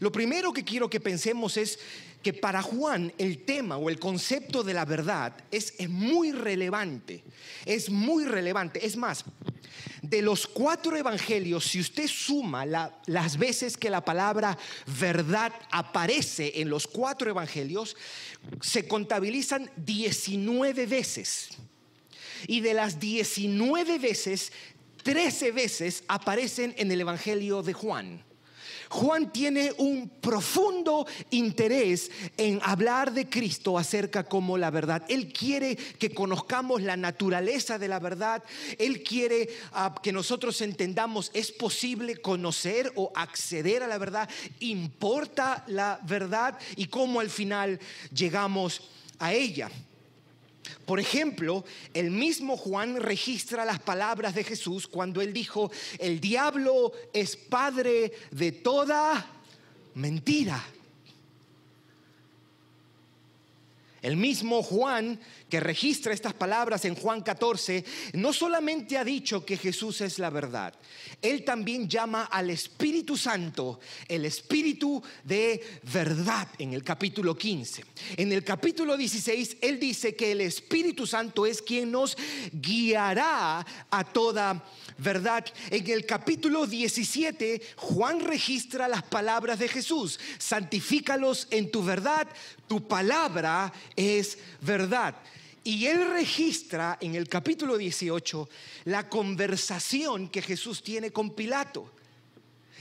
lo 0.00 0.12
primero 0.12 0.52
que 0.52 0.64
quiero 0.64 0.88
que 0.90 1.00
pensemos 1.00 1.56
es 1.56 1.78
que 2.22 2.32
para 2.32 2.62
Juan 2.62 3.12
el 3.18 3.44
tema 3.44 3.76
o 3.76 3.88
el 3.88 4.00
concepto 4.00 4.62
de 4.62 4.74
la 4.74 4.84
verdad 4.84 5.32
es, 5.50 5.74
es 5.78 5.88
muy 5.88 6.32
relevante. 6.32 7.22
Es 7.64 7.90
muy 7.90 8.24
relevante. 8.24 8.84
Es 8.84 8.96
más, 8.96 9.24
de 10.08 10.22
los 10.22 10.46
cuatro 10.46 10.96
evangelios, 10.96 11.64
si 11.64 11.80
usted 11.80 12.06
suma 12.06 12.66
las 13.06 13.38
veces 13.38 13.76
que 13.76 13.90
la 13.90 14.04
palabra 14.04 14.56
verdad 14.98 15.52
aparece 15.70 16.60
en 16.60 16.68
los 16.68 16.86
cuatro 16.86 17.30
evangelios, 17.30 17.96
se 18.60 18.86
contabilizan 18.86 19.70
19 19.76 20.86
veces. 20.86 21.50
Y 22.46 22.60
de 22.60 22.74
las 22.74 23.00
19 23.00 23.98
veces, 23.98 24.52
13 25.02 25.52
veces 25.52 26.04
aparecen 26.08 26.74
en 26.76 26.92
el 26.92 27.00
Evangelio 27.00 27.62
de 27.62 27.72
Juan. 27.72 28.25
Juan 28.88 29.32
tiene 29.32 29.72
un 29.78 30.08
profundo 30.20 31.06
interés 31.30 32.10
en 32.36 32.60
hablar 32.62 33.12
de 33.12 33.28
Cristo 33.28 33.78
acerca 33.78 34.24
como 34.24 34.58
la 34.58 34.70
verdad. 34.70 35.04
Él 35.08 35.32
quiere 35.32 35.76
que 35.76 36.14
conozcamos 36.14 36.82
la 36.82 36.96
naturaleza 36.96 37.78
de 37.78 37.88
la 37.88 37.98
verdad. 37.98 38.42
Él 38.78 39.02
quiere 39.02 39.48
ah, 39.72 39.94
que 40.02 40.12
nosotros 40.12 40.60
entendamos, 40.60 41.30
es 41.34 41.52
posible 41.52 42.16
conocer 42.16 42.92
o 42.94 43.12
acceder 43.14 43.82
a 43.82 43.86
la 43.86 43.98
verdad. 43.98 44.28
Importa 44.60 45.64
la 45.66 46.00
verdad 46.04 46.58
y 46.76 46.86
cómo 46.86 47.20
al 47.20 47.30
final 47.30 47.80
llegamos 48.12 48.82
a 49.18 49.32
ella. 49.32 49.70
Por 50.84 51.00
ejemplo, 51.00 51.64
el 51.94 52.10
mismo 52.10 52.56
Juan 52.56 53.00
registra 53.00 53.64
las 53.64 53.80
palabras 53.80 54.34
de 54.34 54.44
Jesús 54.44 54.86
cuando 54.86 55.20
él 55.20 55.32
dijo, 55.32 55.70
el 55.98 56.20
diablo 56.20 56.92
es 57.12 57.36
padre 57.36 58.12
de 58.30 58.52
toda 58.52 59.26
mentira. 59.94 60.62
El 64.02 64.16
mismo 64.16 64.62
Juan, 64.62 65.18
que 65.48 65.60
registra 65.60 66.12
estas 66.12 66.34
palabras 66.34 66.84
en 66.84 66.94
Juan 66.94 67.22
14, 67.22 67.84
no 68.14 68.32
solamente 68.32 68.98
ha 68.98 69.04
dicho 69.04 69.44
que 69.44 69.56
Jesús 69.56 70.00
es 70.00 70.18
la 70.18 70.30
verdad, 70.30 70.74
él 71.22 71.44
también 71.44 71.88
llama 71.88 72.24
al 72.24 72.50
Espíritu 72.50 73.16
Santo 73.16 73.80
el 74.08 74.24
Espíritu 74.24 75.02
de 75.24 75.62
verdad 75.92 76.48
en 76.58 76.72
el 76.72 76.82
capítulo 76.82 77.36
15. 77.36 77.84
En 78.16 78.32
el 78.32 78.44
capítulo 78.44 78.96
16, 78.96 79.58
él 79.60 79.80
dice 79.80 80.14
que 80.14 80.32
el 80.32 80.40
Espíritu 80.40 81.06
Santo 81.06 81.46
es 81.46 81.62
quien 81.62 81.90
nos 81.90 82.16
guiará 82.52 83.64
a 83.90 84.04
toda 84.04 84.64
verdad. 84.98 85.44
En 85.70 85.88
el 85.90 86.06
capítulo 86.06 86.66
17, 86.66 87.60
Juan 87.76 88.20
registra 88.20 88.88
las 88.88 89.02
palabras 89.02 89.58
de 89.58 89.68
Jesús. 89.68 90.18
Santifícalos 90.38 91.48
en 91.50 91.70
tu 91.70 91.82
verdad, 91.82 92.28
tu 92.66 92.86
palabra 92.86 93.72
es 93.94 94.38
verdad. 94.60 95.16
Y 95.66 95.86
él 95.86 96.10
registra 96.10 96.96
en 97.00 97.16
el 97.16 97.28
capítulo 97.28 97.76
18 97.76 98.48
la 98.84 99.08
conversación 99.08 100.28
que 100.28 100.40
Jesús 100.40 100.82
tiene 100.82 101.10
con 101.10 101.30
Pilato. 101.30 101.90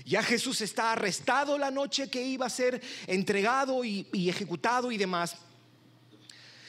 Ya 0.05 0.21
Jesús 0.21 0.61
está 0.61 0.91
arrestado 0.91 1.57
la 1.57 1.71
noche 1.71 2.11
que 2.11 2.21
iba 2.21 2.45
a 2.45 2.49
ser 2.49 2.79
entregado 3.07 3.83
y, 3.83 4.07
ejecutado 4.13 4.91
y 4.91 4.97
demás. 4.97 5.35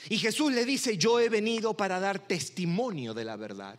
Y 0.08 0.16
Jesús 0.16 0.52
le 0.52 0.64
dice, 0.64 0.96
yo 0.96 1.20
he 1.20 1.28
venido 1.28 1.74
para 1.74 2.00
dar 2.00 2.18
testimonio 2.18 3.12
de 3.12 3.24
la 3.26 3.36
verdad. 3.36 3.78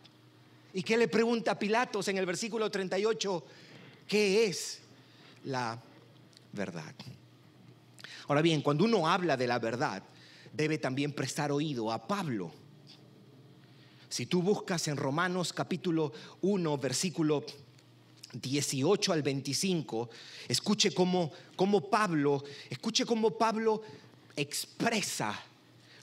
¿Y 0.74 0.84
qué 0.84 0.96
le 0.96 1.08
pregunta 1.08 1.53
a 1.53 1.60
Pilatos 1.60 2.08
en 2.08 2.20
el 2.20 2.27
versículo 2.27 2.70
38? 2.70 3.46
¿Qué 4.08 4.46
es 4.46 4.79
la 5.46 5.82
verdad? 6.53 6.94
Ahora 8.27 8.41
bien, 8.41 8.62
cuando 8.62 8.84
uno 8.84 9.07
habla 9.07 9.38
de 9.38 9.48
la 9.48 9.60
verdad, 9.60 10.03
debe 10.53 10.77
también 10.77 11.13
prestar 11.13 11.51
oído 11.51 11.91
a 11.91 12.07
Pablo. 12.07 12.51
Si 14.10 14.25
tú 14.25 14.41
buscas 14.41 14.88
en 14.88 14.98
Romanos 14.98 15.53
capítulo 15.53 16.12
1, 16.41 16.77
versículo 16.77 17.46
18 18.34 19.13
al 19.13 19.22
25, 19.22 20.10
escuche 20.48 20.93
cómo, 20.93 21.31
cómo 21.55 21.89
Pablo, 21.89 22.43
escuche 22.69 23.05
cómo 23.05 23.38
Pablo 23.38 23.81
expresa 24.36 25.39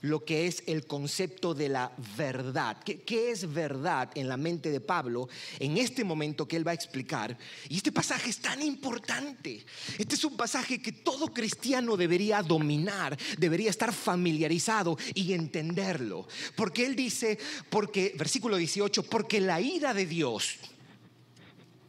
lo 0.01 0.23
que 0.23 0.47
es 0.47 0.63
el 0.67 0.85
concepto 0.85 1.53
de 1.53 1.69
la 1.69 1.91
verdad. 2.17 2.77
¿Qué, 2.83 3.31
es 3.31 3.51
verdad 3.51 4.11
en 4.15 4.27
la 4.27 4.37
mente 4.37 4.69
de 4.69 4.79
Pablo 4.79 5.27
en 5.59 5.77
este 5.77 6.03
momento 6.03 6.47
que 6.47 6.55
él 6.55 6.67
va 6.67 6.71
a 6.71 6.75
explicar? 6.75 7.37
Y 7.69 7.77
este 7.77 7.91
pasaje 7.91 8.29
es 8.29 8.39
tan 8.39 8.61
importante. 8.61 9.65
Este 9.97 10.15
es 10.15 10.23
un 10.23 10.37
pasaje 10.37 10.81
que 10.81 10.91
todo 10.91 11.33
cristiano 11.33 11.97
debería 11.97 12.41
dominar, 12.41 13.17
debería 13.37 13.69
estar 13.69 13.93
familiarizado 13.93 14.97
y 15.13 15.33
entenderlo. 15.33 16.27
Porque 16.55 16.85
él 16.85 16.95
dice, 16.95 17.37
porque, 17.69 18.13
versículo 18.17 18.57
18, 18.57 19.03
porque 19.03 19.41
la 19.41 19.61
ira 19.61 19.93
de 19.93 20.05
Dios, 20.05 20.57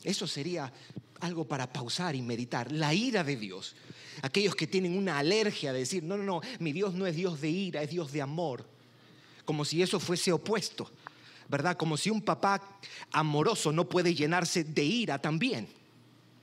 eso 0.02 0.26
sería 0.26 0.72
algo 1.20 1.46
para 1.46 1.72
pausar 1.72 2.14
y 2.14 2.22
meditar, 2.22 2.70
la 2.72 2.94
ira 2.94 3.24
de 3.24 3.36
Dios 3.36 3.74
aquellos 4.22 4.54
que 4.54 4.66
tienen 4.66 4.96
una 4.96 5.18
alergia 5.18 5.72
de 5.72 5.80
decir, 5.80 6.02
no, 6.02 6.16
no, 6.16 6.24
no, 6.24 6.40
mi 6.58 6.72
Dios 6.72 6.94
no 6.94 7.06
es 7.06 7.16
Dios 7.16 7.40
de 7.40 7.50
ira, 7.50 7.82
es 7.82 7.90
Dios 7.90 8.12
de 8.12 8.22
amor, 8.22 8.66
como 9.44 9.64
si 9.64 9.82
eso 9.82 10.00
fuese 10.00 10.32
opuesto, 10.32 10.90
¿verdad? 11.48 11.76
Como 11.76 11.96
si 11.96 12.10
un 12.10 12.22
papá 12.22 12.78
amoroso 13.12 13.72
no 13.72 13.88
puede 13.88 14.14
llenarse 14.14 14.64
de 14.64 14.84
ira 14.84 15.20
también. 15.20 15.68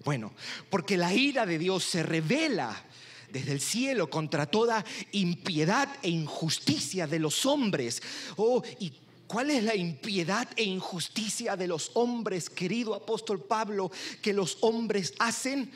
Bueno, 0.04 0.34
porque 0.70 0.98
la 0.98 1.14
ira 1.14 1.46
de 1.46 1.58
Dios 1.58 1.84
se 1.84 2.04
revela 2.04 2.84
desde 3.32 3.54
el 3.54 3.62
cielo 3.62 4.10
contra 4.10 4.46
toda 4.46 4.86
impiedad 5.12 5.90
e 6.02 6.10
injusticia 6.10 7.08
de 7.08 7.20
los 7.20 7.46
hombres. 7.46 8.02
Oh, 8.36 8.62
y 8.80 8.94
¿Cuál 9.34 9.50
es 9.50 9.64
la 9.64 9.76
impiedad 9.76 10.48
e 10.56 10.64
injusticia 10.64 11.56
de 11.56 11.68
los 11.68 11.90
hombres, 11.96 12.52
querido 12.52 12.94
apóstol 12.94 13.44
Pablo, 13.44 13.92
que 14.22 14.32
los 14.32 14.60
hombres 14.62 15.14
hacen? 15.18 15.72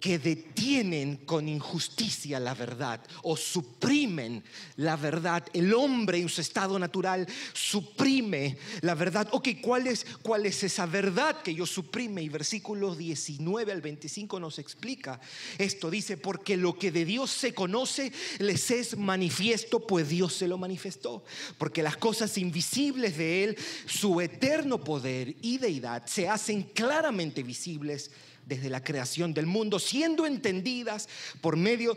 Que 0.00 0.18
detienen 0.18 1.16
con 1.18 1.48
injusticia 1.48 2.40
la 2.40 2.54
verdad 2.54 3.00
o 3.22 3.36
suprimen 3.36 4.42
la 4.76 4.96
verdad. 4.96 5.46
El 5.52 5.74
hombre 5.74 6.18
en 6.18 6.28
su 6.28 6.40
estado 6.40 6.78
natural 6.78 7.26
suprime 7.52 8.56
la 8.80 8.94
verdad. 8.94 9.28
Ok, 9.32 9.48
¿cuál 9.60 9.86
es, 9.86 10.06
cuál 10.22 10.46
es 10.46 10.64
esa 10.64 10.86
verdad 10.86 11.42
que 11.42 11.54
yo 11.54 11.66
suprime? 11.66 12.22
Y 12.22 12.28
versículos 12.28 12.96
19 12.96 13.70
al 13.70 13.82
25 13.82 14.40
nos 14.40 14.58
explica 14.58 15.20
esto. 15.58 15.90
Dice, 15.90 16.16
porque 16.16 16.56
lo 16.56 16.78
que 16.78 16.90
de 16.90 17.04
Dios 17.04 17.30
se 17.30 17.54
conoce 17.54 18.12
les 18.38 18.70
es 18.70 18.96
manifiesto, 18.96 19.86
pues 19.86 20.08
Dios 20.08 20.34
se 20.34 20.48
lo 20.48 20.56
manifestó. 20.56 21.24
Porque 21.58 21.82
las 21.82 21.96
cosas 21.96 22.38
invisibles 22.38 23.18
de 23.18 23.44
Él, 23.44 23.58
su 23.86 24.20
eterno 24.20 24.82
poder 24.82 25.36
y 25.42 25.58
deidad, 25.58 26.06
se 26.06 26.28
hacen 26.28 26.62
claramente 26.62 27.42
visibles 27.42 28.10
desde 28.50 28.68
la 28.68 28.82
creación 28.82 29.32
del 29.32 29.46
mundo, 29.46 29.78
siendo 29.78 30.26
entendidas 30.26 31.08
por 31.40 31.56
medio 31.56 31.96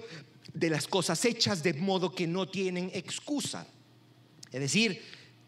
de 0.53 0.69
las 0.69 0.87
cosas 0.87 1.25
hechas 1.25 1.63
de 1.63 1.73
modo 1.73 2.13
que 2.13 2.27
no 2.27 2.47
tienen 2.47 2.91
excusa. 2.93 3.65
Es 4.51 4.59
decir, 4.59 5.01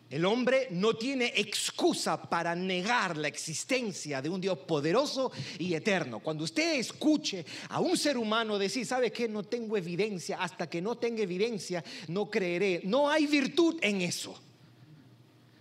el 0.09 0.25
hombre 0.25 0.67
no 0.71 0.95
tiene 0.95 1.31
excusa 1.35 2.19
para 2.27 2.55
negar 2.55 3.17
la 3.17 3.27
existencia 3.27 4.19
de 4.19 4.29
un 4.29 4.41
Dios 4.41 4.57
poderoso 4.59 5.31
y 5.59 5.75
eterno. 5.75 6.21
Cuando 6.21 6.43
usted 6.43 6.79
escuche 6.79 7.45
a 7.69 7.79
un 7.79 7.95
ser 7.95 8.17
humano 8.17 8.57
decir, 8.57 8.83
¿sabe 8.83 9.11
qué? 9.11 9.27
No 9.27 9.43
tengo 9.43 9.77
evidencia, 9.77 10.37
hasta 10.41 10.67
que 10.67 10.81
no 10.81 10.95
tenga 10.95 11.21
evidencia, 11.21 11.83
no 12.07 12.31
creeré. 12.31 12.81
No 12.83 13.11
hay 13.11 13.27
virtud 13.27 13.77
en 13.81 14.01
eso. 14.01 14.41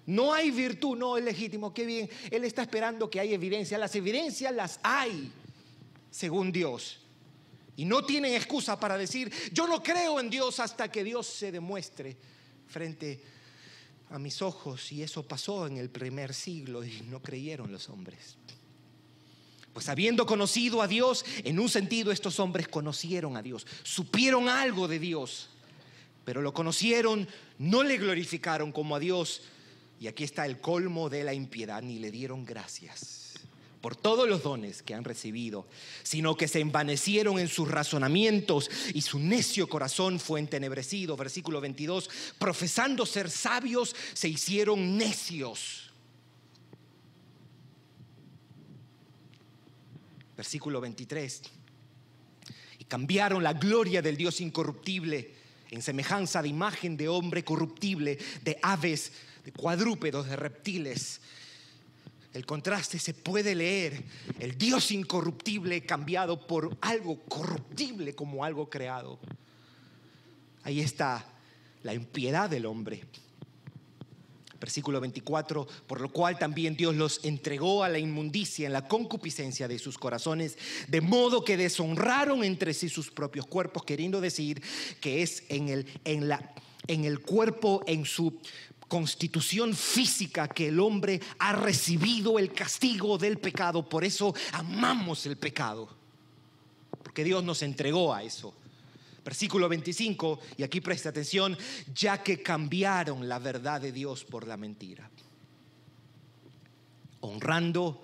No 0.07 0.35
hay 0.35 0.51
virtud, 0.51 0.97
no 0.97 1.17
es 1.17 1.25
legítimo. 1.25 1.73
Qué 1.73 1.87
bien, 1.87 2.11
Él 2.31 2.45
está 2.45 2.63
esperando 2.63 3.09
que 3.09 3.21
haya 3.21 3.35
evidencia. 3.35 3.79
Las 3.79 3.95
evidencias 3.95 4.53
las 4.55 4.81
hay, 4.83 5.31
según 6.11 6.53
Dios. 6.53 6.99
Y 7.77 7.85
no 7.85 8.05
tienen 8.05 8.35
excusa 8.35 8.79
para 8.79 8.97
decir, 8.97 9.33
yo 9.53 9.67
no 9.67 9.83
creo 9.83 10.21
en 10.21 10.31
Dios 10.31 10.61
hasta 10.61 10.91
que 10.91 11.03
Dios 11.03 11.27
se 11.27 11.51
demuestre 11.51 12.17
frente 12.69 13.21
a 14.11 14.19
mis 14.19 14.43
ojos. 14.43 14.93
Y 14.93 15.03
eso 15.03 15.23
pasó 15.23 15.67
en 15.67 15.79
el 15.79 15.91
primer 15.91 16.35
siglo 16.35 16.85
y 16.85 17.03
no 17.09 17.21
creyeron 17.21 17.73
los 17.73 17.89
hombres. 17.89 18.37
Pues 19.73 19.89
habiendo 19.89 20.25
conocido 20.25 20.83
a 20.83 20.87
Dios, 20.87 21.25
en 21.43 21.59
un 21.59 21.69
sentido 21.69 22.13
estos 22.13 22.39
hombres 22.39 22.69
conocieron 22.69 23.37
a 23.37 23.43
Dios, 23.43 23.67
supieron 23.83 24.49
algo 24.49 24.87
de 24.87 25.01
Dios, 25.01 25.49
pero 26.25 26.43
lo 26.43 26.55
conocieron, 26.55 27.27
no 27.59 27.83
le 27.83 27.99
glorificaron 27.99 28.71
como 28.71 28.95
a 28.95 29.01
Dios, 29.01 29.43
y 30.01 30.07
aquí 30.07 30.25
está 30.25 30.47
el 30.47 30.61
colmo 30.61 31.09
de 31.09 31.25
la 31.25 31.35
impiedad, 31.35 31.83
ni 31.83 31.99
le 31.99 32.11
dieron 32.11 32.45
gracias 32.45 33.25
por 33.85 33.97
todos 33.97 34.27
los 34.27 34.43
dones 34.43 34.83
que 34.83 34.95
han 34.95 35.05
recibido, 35.05 35.67
sino 36.03 36.39
que 36.39 36.49
se 36.49 36.61
envanecieron 36.61 37.39
en 37.39 37.49
sus 37.49 37.71
razonamientos 37.71 38.71
y 38.95 39.03
su 39.03 39.19
necio 39.19 39.69
corazón 39.69 40.19
fue 40.19 40.41
entenebrecido. 40.41 41.19
Versículo 41.19 41.61
22, 41.61 42.09
profesando 42.39 43.05
ser 43.05 43.31
sabios, 43.31 43.95
se 44.15 44.31
hicieron 44.31 44.97
necios. 44.97 45.91
Versículo 50.35 50.81
23, 50.81 51.43
y 52.79 52.85
cambiaron 52.85 53.43
la 53.43 53.53
gloria 53.53 54.01
del 54.01 54.17
Dios 54.17 54.41
incorruptible 54.41 55.35
en 55.71 55.83
semejanza 55.83 56.41
de 56.41 56.49
imagen 56.49 56.97
de 56.97 57.11
hombre 57.11 57.45
corruptible, 57.45 58.17
de 58.43 58.59
aves 58.63 59.13
de 59.45 59.53
cuadrúpedos, 59.53 60.27
de 60.27 60.37
reptiles. 60.37 61.21
El 62.33 62.47
contraste 62.47 62.99
se 62.99 63.15
puede 63.15 63.55
leer, 63.55 64.03
el 64.41 64.59
Dios 64.59 64.91
incorruptible 64.91 65.87
cambiado 65.87 66.47
por 66.47 66.77
algo 66.81 67.21
corruptible 67.21 68.15
como 68.15 68.45
algo 68.45 68.69
creado. 68.69 69.21
Ahí 70.65 70.81
está 70.81 71.25
la 71.85 71.95
impiedad 71.95 72.51
del 72.51 72.67
hombre. 72.67 73.05
Versículo 74.59 74.99
24, 74.99 75.69
por 75.87 76.01
lo 76.01 76.11
cual 76.11 76.39
también 76.39 76.75
Dios 76.75 76.95
los 76.97 77.23
entregó 77.23 77.85
a 77.85 77.89
la 77.91 77.99
inmundicia 77.99 78.67
en 78.67 78.73
la 78.73 78.89
concupiscencia 78.89 79.69
de 79.69 79.79
sus 79.79 79.99
corazones, 79.99 80.57
de 80.89 81.03
modo 81.03 81.45
que 81.45 81.59
deshonraron 81.59 82.43
entre 82.43 82.73
sí 82.73 82.89
sus 82.89 83.11
propios 83.11 83.47
cuerpos, 83.47 83.85
queriendo 83.85 84.23
decir 84.23 84.63
que 85.03 85.23
es 85.23 85.45
en 85.51 85.69
el, 85.69 85.87
en 86.07 86.29
la, 86.29 86.55
en 86.87 87.05
el 87.05 87.21
cuerpo, 87.21 87.83
en 87.87 88.07
su 88.07 88.41
constitución 88.95 89.75
física 89.75 90.47
que 90.47 90.69
el 90.69 90.79
hombre 90.79 91.21
ha 91.41 91.53
recibido 91.53 92.39
el 92.39 92.53
castigo 92.53 93.19
del 93.19 93.39
pecado. 93.39 93.89
Por 93.89 94.05
eso 94.05 94.33
amamos 94.53 95.27
el 95.27 95.37
pecado. 95.37 95.89
Porque 97.03 97.25
Dios 97.25 97.43
nos 97.43 97.63
entregó 97.63 98.15
a 98.15 98.23
eso. 98.23 98.55
Versículo 99.25 99.69
25, 99.69 100.39
y 100.59 100.63
aquí 100.63 100.81
presta 100.81 101.09
atención, 101.09 101.59
ya 101.93 102.23
que 102.23 102.41
cambiaron 102.41 103.29
la 103.29 103.41
verdad 103.41 103.81
de 103.81 103.91
Dios 103.91 104.23
por 104.25 104.47
la 104.47 104.57
mentira. 104.57 105.11
Honrando 107.19 108.01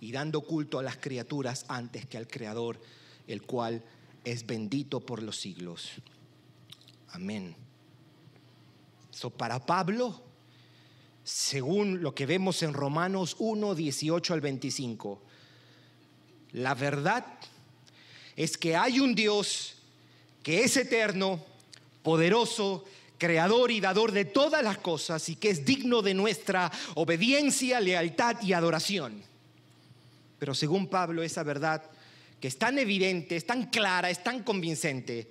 y 0.00 0.10
dando 0.10 0.40
culto 0.40 0.78
a 0.78 0.82
las 0.82 0.96
criaturas 0.96 1.66
antes 1.68 2.06
que 2.06 2.16
al 2.16 2.28
Creador, 2.28 2.80
el 3.26 3.42
cual 3.42 3.84
es 4.24 4.46
bendito 4.46 5.00
por 5.00 5.22
los 5.22 5.38
siglos. 5.38 5.90
Amén. 7.10 7.54
So, 9.10 9.28
para 9.28 9.66
Pablo, 9.66 10.29
según 11.24 12.02
lo 12.02 12.14
que 12.14 12.26
vemos 12.26 12.62
en 12.62 12.72
Romanos 12.72 13.36
1, 13.38 13.74
18 13.74 14.34
al 14.34 14.40
25, 14.40 15.22
la 16.52 16.74
verdad 16.74 17.24
es 18.36 18.56
que 18.56 18.76
hay 18.76 19.00
un 19.00 19.14
Dios 19.14 19.74
que 20.42 20.64
es 20.64 20.76
eterno, 20.76 21.44
poderoso, 22.02 22.84
creador 23.18 23.70
y 23.70 23.80
dador 23.80 24.12
de 24.12 24.24
todas 24.24 24.64
las 24.64 24.78
cosas 24.78 25.28
y 25.28 25.36
que 25.36 25.50
es 25.50 25.64
digno 25.64 26.00
de 26.00 26.14
nuestra 26.14 26.72
obediencia, 26.94 27.78
lealtad 27.78 28.40
y 28.42 28.54
adoración. 28.54 29.22
Pero 30.38 30.54
según 30.54 30.88
Pablo, 30.88 31.22
esa 31.22 31.42
verdad 31.42 31.82
que 32.40 32.48
es 32.48 32.56
tan 32.56 32.78
evidente, 32.78 33.36
es 33.36 33.46
tan 33.46 33.66
clara, 33.66 34.08
es 34.08 34.24
tan 34.24 34.42
convincente, 34.42 35.30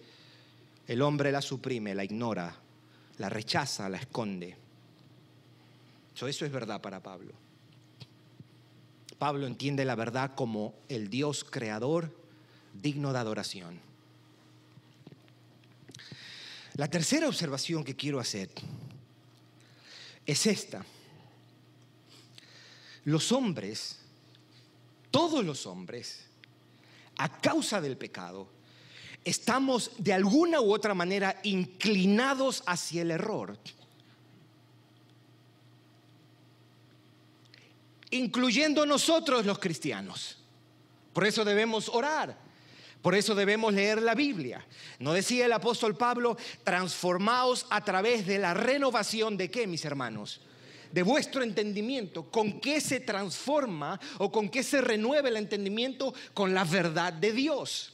el 0.88 1.02
hombre 1.02 1.32
la 1.32 1.41
suprime, 1.41 1.95
la 1.95 2.04
ignora, 2.04 2.56
la 3.17 3.30
rechaza, 3.30 3.89
la 3.89 3.97
esconde. 3.97 4.68
Eso 6.15 6.45
es 6.45 6.52
verdad 6.52 6.82
para 6.82 7.02
Pablo. 7.02 7.34
Pablo 9.17 9.48
entiende 9.48 9.84
la 9.84 9.95
verdad 9.95 10.34
como 10.36 10.74
el 10.88 11.10
Dios 11.10 11.43
creador 11.43 12.15
digno 12.74 13.12
de 13.13 13.19
adoración. 13.19 13.80
La 16.76 16.88
tercera 16.88 17.28
observación 17.28 17.84
que 17.84 17.95
quiero 17.95 18.19
hacer 18.19 18.50
es 20.26 20.45
esta. 20.45 20.86
Los 23.04 23.32
hombres, 23.34 24.00
todos 25.12 25.43
los 25.43 25.65
hombres, 25.65 26.26
a 27.17 27.41
causa 27.41 27.82
del 27.82 27.98
pecado, 27.98 28.48
estamos 29.26 29.91
de 29.98 30.13
alguna 30.13 30.62
u 30.62 30.74
otra 30.74 30.93
manera 30.93 31.39
inclinados 31.43 32.63
hacia 32.65 33.02
el 33.02 33.12
error. 33.12 33.58
Incluyendo 38.12 38.86
nosotros 38.86 39.45
los 39.45 39.60
cristianos. 39.60 40.38
Por 41.13 41.26
eso 41.26 41.45
debemos 41.45 41.89
orar. 41.89 42.38
Por 43.02 43.15
eso 43.15 43.34
debemos 43.34 43.74
leer 43.74 44.02
la 44.02 44.13
Biblia. 44.13 44.65
¿No 45.00 45.13
decía 45.13 45.45
el 45.45 45.54
apóstol 45.54 45.95
Pablo, 45.95 46.38
transformaos 46.63 47.65
a 47.69 47.84
través 47.84 48.26
de 48.26 48.39
la 48.39 48.54
renovación 48.54 49.38
de 49.38 49.50
qué, 49.50 49.67
mis 49.67 49.86
hermanos? 49.86 50.41
De 50.91 51.04
vuestro 51.04 51.43
entendimiento. 51.43 52.30
¿Con 52.30 52.60
qué 52.60 52.82
se 52.82 53.00
transforma 53.00 54.00
o 54.17 54.32
con 54.32 54.50
qué 54.50 54.63
se 54.63 54.82
renueva 54.82 55.30
el 55.30 55.38
entendimiento? 55.38 56.13
Con 56.34 56.54
la 56.54 56.65
verdad 56.65 57.13
de 57.13 57.32
Dios. 57.32 57.93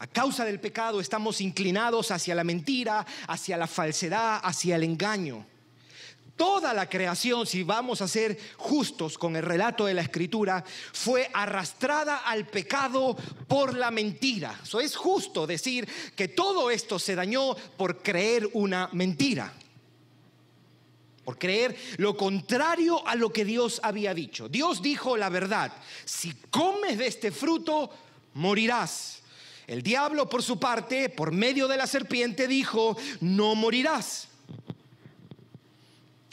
A 0.00 0.06
causa 0.06 0.44
del 0.44 0.60
pecado 0.60 1.00
estamos 1.00 1.40
inclinados 1.40 2.10
hacia 2.10 2.34
la 2.34 2.44
mentira, 2.44 3.04
hacia 3.26 3.56
la 3.56 3.66
falsedad, 3.66 4.40
hacia 4.42 4.76
el 4.76 4.84
engaño. 4.84 5.44
Toda 6.38 6.72
la 6.72 6.88
creación, 6.88 7.48
si 7.48 7.64
vamos 7.64 8.00
a 8.00 8.06
ser 8.06 8.38
justos 8.56 9.18
con 9.18 9.34
el 9.34 9.42
relato 9.42 9.86
de 9.86 9.94
la 9.94 10.02
escritura, 10.02 10.64
fue 10.92 11.28
arrastrada 11.34 12.18
al 12.18 12.46
pecado 12.46 13.16
por 13.48 13.74
la 13.74 13.90
mentira. 13.90 14.60
Eso 14.62 14.78
es 14.78 14.94
justo 14.94 15.48
decir 15.48 15.88
que 16.14 16.28
todo 16.28 16.70
esto 16.70 17.00
se 17.00 17.16
dañó 17.16 17.56
por 17.76 18.04
creer 18.04 18.48
una 18.52 18.88
mentira. 18.92 19.52
Por 21.24 21.38
creer 21.38 21.76
lo 21.96 22.16
contrario 22.16 23.04
a 23.04 23.16
lo 23.16 23.32
que 23.32 23.44
Dios 23.44 23.80
había 23.82 24.14
dicho. 24.14 24.48
Dios 24.48 24.80
dijo 24.80 25.16
la 25.16 25.30
verdad, 25.30 25.72
si 26.04 26.32
comes 26.50 26.98
de 26.98 27.08
este 27.08 27.32
fruto, 27.32 27.90
morirás. 28.34 29.22
El 29.66 29.82
diablo, 29.82 30.28
por 30.28 30.44
su 30.44 30.60
parte, 30.60 31.08
por 31.08 31.32
medio 31.32 31.66
de 31.66 31.76
la 31.76 31.88
serpiente, 31.88 32.46
dijo, 32.46 32.96
no 33.20 33.56
morirás. 33.56 34.27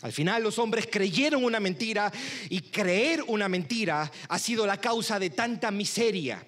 Al 0.05 0.13
final 0.13 0.43
los 0.43 0.59
hombres 0.59 0.85
creyeron 0.85 1.43
una 1.43 1.59
mentira 1.59 2.13
y 2.49 2.61
creer 2.61 3.23
una 3.27 3.49
mentira 3.49 4.11
ha 4.29 4.37
sido 4.37 4.67
la 4.67 4.79
causa 4.79 5.17
de 5.17 5.31
tanta 5.31 5.71
miseria. 5.71 6.45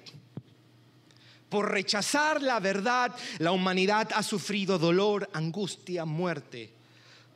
Por 1.50 1.72
rechazar 1.72 2.39
la 2.43 2.60
verdad, 2.60 3.15
la 3.39 3.52
humanidad 3.52 4.10
ha 4.13 4.22
sufrido 4.22 4.78
dolor, 4.78 5.28
angustia, 5.34 6.06
muerte. 6.06 6.72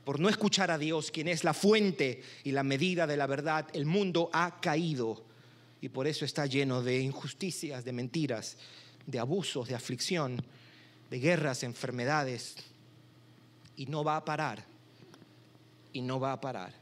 Por 0.05 0.19
no 0.19 0.29
escuchar 0.29 0.69
a 0.69 0.77
Dios, 0.77 1.10
quien 1.10 1.27
es 1.27 1.43
la 1.43 1.55
fuente 1.55 2.21
y 2.43 2.51
la 2.51 2.62
medida 2.62 3.07
de 3.07 3.17
la 3.17 3.25
verdad, 3.25 3.65
el 3.73 3.88
mundo 3.88 4.29
ha 4.31 4.62
caído 4.62 5.25
y 5.81 5.89
por 5.89 6.05
eso 6.05 6.23
está 6.23 6.45
lleno 6.45 6.84
de 6.84 6.99
injusticias, 6.99 7.84
de 7.84 7.93
mentiras, 7.93 8.57
de 9.07 9.17
abusos, 9.17 9.69
de 9.69 9.73
aflicción, 9.73 10.39
de 11.10 11.19
guerras, 11.19 11.63
enfermedades. 11.63 12.57
Y 13.75 13.88
no 13.88 14.03
va 14.03 14.17
a 14.17 14.23
parar 14.23 14.69
y 15.93 16.01
no 16.01 16.19
va 16.19 16.34
a 16.34 16.41
parar. 16.41 16.73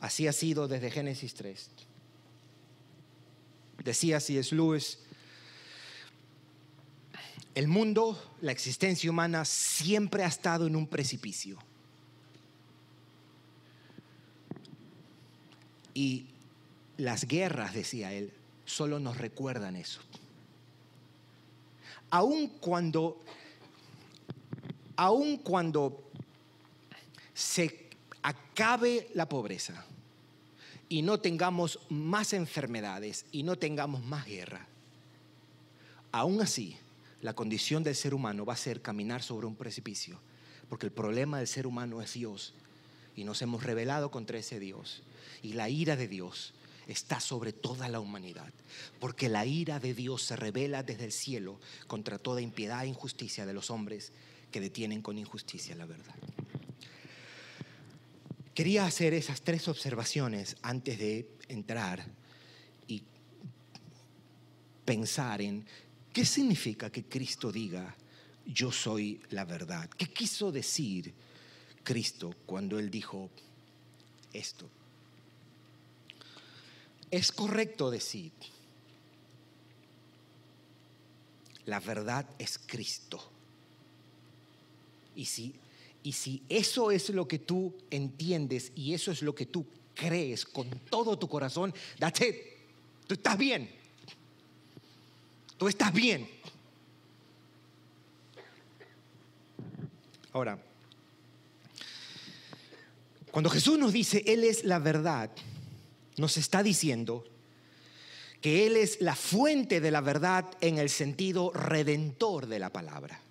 Así 0.00 0.26
ha 0.26 0.32
sido 0.32 0.68
desde 0.68 0.90
Génesis 0.90 1.34
3. 1.34 1.70
Decía 3.84 4.18
es 4.18 4.52
Lewis, 4.52 4.98
el 7.54 7.68
mundo, 7.68 8.20
la 8.40 8.52
existencia 8.52 9.10
humana 9.10 9.44
siempre 9.44 10.24
ha 10.24 10.26
estado 10.26 10.66
en 10.66 10.74
un 10.74 10.86
precipicio. 10.86 11.58
Y 15.94 16.26
las 16.96 17.26
guerras, 17.26 17.74
decía 17.74 18.12
él, 18.12 18.32
solo 18.64 18.98
nos 18.98 19.18
recuerdan 19.18 19.76
eso. 19.76 20.00
Aun 22.10 22.48
cuando, 22.60 23.20
aun 24.96 25.36
cuando 25.38 26.03
se 27.34 27.88
acabe 28.22 29.08
la 29.14 29.28
pobreza 29.28 29.84
y 30.88 31.02
no 31.02 31.18
tengamos 31.18 31.80
más 31.90 32.32
enfermedades 32.32 33.26
y 33.32 33.42
no 33.42 33.56
tengamos 33.56 34.04
más 34.04 34.26
guerra, 34.26 34.66
aún 36.12 36.40
así 36.40 36.76
la 37.20 37.34
condición 37.34 37.82
del 37.82 37.96
ser 37.96 38.14
humano 38.14 38.44
va 38.44 38.52
a 38.52 38.58
ser 38.58 38.82
caminar 38.82 39.22
sobre 39.22 39.46
un 39.46 39.56
precipicio, 39.56 40.20
porque 40.68 40.86
el 40.86 40.92
problema 40.92 41.38
del 41.38 41.48
ser 41.48 41.66
humano 41.66 42.02
es 42.02 42.12
Dios 42.12 42.54
y 43.16 43.24
nos 43.24 43.42
hemos 43.42 43.62
rebelado 43.62 44.10
contra 44.10 44.38
ese 44.38 44.60
Dios 44.60 45.02
y 45.42 45.54
la 45.54 45.68
ira 45.68 45.96
de 45.96 46.08
Dios 46.08 46.54
está 46.86 47.20
sobre 47.20 47.52
toda 47.52 47.88
la 47.88 48.00
humanidad, 48.00 48.52
porque 49.00 49.28
la 49.28 49.46
ira 49.46 49.80
de 49.80 49.94
Dios 49.94 50.22
se 50.22 50.36
revela 50.36 50.82
desde 50.82 51.06
el 51.06 51.12
cielo 51.12 51.58
contra 51.86 52.18
toda 52.18 52.40
impiedad 52.40 52.84
e 52.84 52.88
injusticia 52.88 53.46
de 53.46 53.54
los 53.54 53.70
hombres 53.70 54.12
que 54.50 54.60
detienen 54.60 55.02
con 55.02 55.18
injusticia 55.18 55.74
la 55.74 55.86
verdad. 55.86 56.14
Quería 58.54 58.86
hacer 58.86 59.14
esas 59.14 59.42
tres 59.42 59.66
observaciones 59.66 60.56
antes 60.62 60.98
de 60.98 61.28
entrar 61.48 62.06
y 62.86 63.02
pensar 64.84 65.42
en 65.42 65.66
qué 66.12 66.24
significa 66.24 66.90
que 66.90 67.04
Cristo 67.04 67.50
diga, 67.50 67.96
yo 68.46 68.70
soy 68.70 69.20
la 69.30 69.44
verdad. 69.44 69.90
¿Qué 69.90 70.06
quiso 70.06 70.52
decir 70.52 71.12
Cristo 71.82 72.32
cuando 72.46 72.78
Él 72.78 72.90
dijo 72.90 73.28
esto? 74.32 74.70
Es 77.10 77.32
correcto 77.32 77.90
decir, 77.90 78.30
la 81.66 81.80
verdad 81.80 82.28
es 82.38 82.58
Cristo. 82.58 83.30
Y 85.16 85.24
si 85.24 85.54
y 86.04 86.12
si 86.12 86.42
eso 86.50 86.90
es 86.90 87.08
lo 87.08 87.26
que 87.26 87.38
tú 87.38 87.74
entiendes 87.90 88.72
y 88.76 88.92
eso 88.92 89.10
es 89.10 89.22
lo 89.22 89.34
que 89.34 89.46
tú 89.46 89.64
crees 89.94 90.44
con 90.44 90.68
todo 90.90 91.18
tu 91.18 91.26
corazón, 91.28 91.74
that's 91.98 92.20
it. 92.20 92.36
Tú 93.06 93.14
estás 93.14 93.38
bien. 93.38 93.70
Tú 95.56 95.66
estás 95.66 95.92
bien. 95.94 96.28
Ahora, 100.34 100.62
cuando 103.30 103.48
Jesús 103.48 103.78
nos 103.78 103.92
dice, 103.94 104.22
Él 104.26 104.44
es 104.44 104.64
la 104.64 104.78
verdad, 104.78 105.30
nos 106.18 106.36
está 106.36 106.62
diciendo 106.62 107.24
que 108.42 108.66
Él 108.66 108.76
es 108.76 109.00
la 109.00 109.16
fuente 109.16 109.80
de 109.80 109.90
la 109.90 110.02
verdad 110.02 110.44
en 110.60 110.76
el 110.76 110.90
sentido 110.90 111.50
redentor 111.54 112.46
de 112.46 112.58
la 112.58 112.70
palabra 112.70 113.23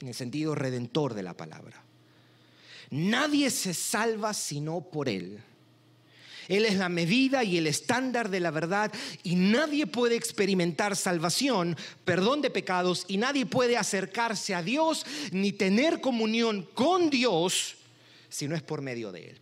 en 0.00 0.08
el 0.08 0.14
sentido 0.14 0.54
redentor 0.54 1.14
de 1.14 1.22
la 1.22 1.34
palabra. 1.34 1.82
Nadie 2.90 3.50
se 3.50 3.74
salva 3.74 4.34
sino 4.34 4.80
por 4.80 5.08
Él. 5.08 5.40
Él 6.48 6.64
es 6.64 6.76
la 6.76 6.88
medida 6.88 7.42
y 7.42 7.58
el 7.58 7.66
estándar 7.66 8.30
de 8.30 8.38
la 8.38 8.52
verdad 8.52 8.92
y 9.24 9.34
nadie 9.34 9.86
puede 9.86 10.14
experimentar 10.14 10.94
salvación, 10.94 11.76
perdón 12.04 12.40
de 12.40 12.50
pecados 12.50 13.04
y 13.08 13.16
nadie 13.16 13.46
puede 13.46 13.76
acercarse 13.76 14.54
a 14.54 14.62
Dios 14.62 15.04
ni 15.32 15.52
tener 15.52 16.00
comunión 16.00 16.62
con 16.74 17.10
Dios 17.10 17.76
si 18.28 18.46
no 18.46 18.54
es 18.54 18.62
por 18.62 18.80
medio 18.80 19.10
de 19.10 19.30
Él. 19.30 19.38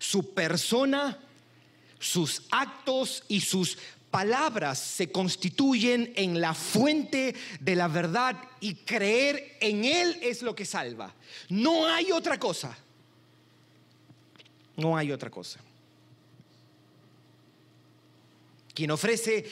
Su 0.00 0.34
persona, 0.34 1.18
sus 2.00 2.42
actos 2.50 3.22
y 3.28 3.40
sus 3.40 3.78
palabras 4.10 4.78
se 4.78 5.10
constituyen 5.10 6.12
en 6.16 6.40
la 6.40 6.54
fuente 6.54 7.34
de 7.60 7.76
la 7.76 7.88
verdad 7.88 8.36
y 8.60 8.74
creer 8.74 9.56
en 9.60 9.84
Él 9.84 10.18
es 10.22 10.42
lo 10.42 10.54
que 10.54 10.64
salva. 10.64 11.14
No 11.48 11.86
hay 11.86 12.12
otra 12.12 12.38
cosa. 12.38 12.76
No 14.76 14.96
hay 14.96 15.12
otra 15.12 15.30
cosa. 15.30 15.60
Quien 18.74 18.90
ofrece 18.92 19.44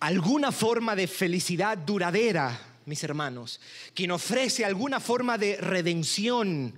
alguna 0.00 0.52
forma 0.52 0.94
de 0.94 1.06
felicidad 1.06 1.78
duradera, 1.78 2.60
mis 2.84 3.02
hermanos, 3.02 3.60
quien 3.94 4.10
ofrece 4.10 4.64
alguna 4.64 5.00
forma 5.00 5.38
de 5.38 5.56
redención, 5.56 6.74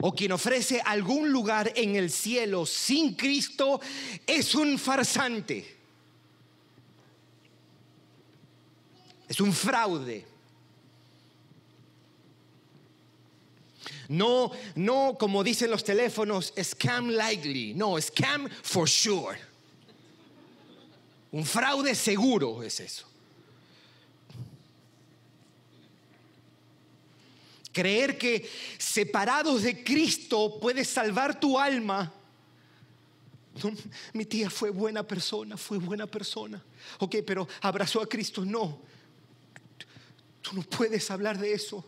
o 0.00 0.12
quien 0.12 0.32
ofrece 0.32 0.80
algún 0.84 1.30
lugar 1.30 1.72
en 1.76 1.94
el 1.94 2.10
cielo 2.10 2.66
sin 2.66 3.14
Cristo 3.14 3.80
es 4.26 4.54
un 4.56 4.78
farsante. 4.78 5.75
Es 9.28 9.40
un 9.40 9.52
fraude. 9.52 10.24
No, 14.08 14.52
no 14.76 15.16
como 15.18 15.42
dicen 15.42 15.70
los 15.70 15.82
teléfonos, 15.82 16.52
scam 16.62 17.10
likely. 17.10 17.74
No, 17.74 18.00
scam 18.00 18.48
for 18.62 18.88
sure. 18.88 19.36
Un 21.32 21.44
fraude 21.44 21.94
seguro 21.94 22.62
es 22.62 22.80
eso. 22.80 23.06
Creer 27.72 28.16
que 28.16 28.48
separados 28.78 29.62
de 29.62 29.84
Cristo 29.84 30.58
puedes 30.60 30.88
salvar 30.88 31.38
tu 31.38 31.58
alma. 31.58 32.12
mi 34.14 34.24
tía 34.24 34.48
fue 34.48 34.70
buena 34.70 35.02
persona, 35.02 35.56
fue 35.56 35.78
buena 35.78 36.06
persona. 36.06 36.62
Ok, 37.00 37.16
pero 37.26 37.46
abrazó 37.60 38.00
a 38.00 38.08
Cristo. 38.08 38.44
No, 38.44 38.80
Tú 40.46 40.54
no 40.54 40.62
puedes 40.62 41.10
hablar 41.10 41.38
de 41.38 41.52
eso. 41.52 41.84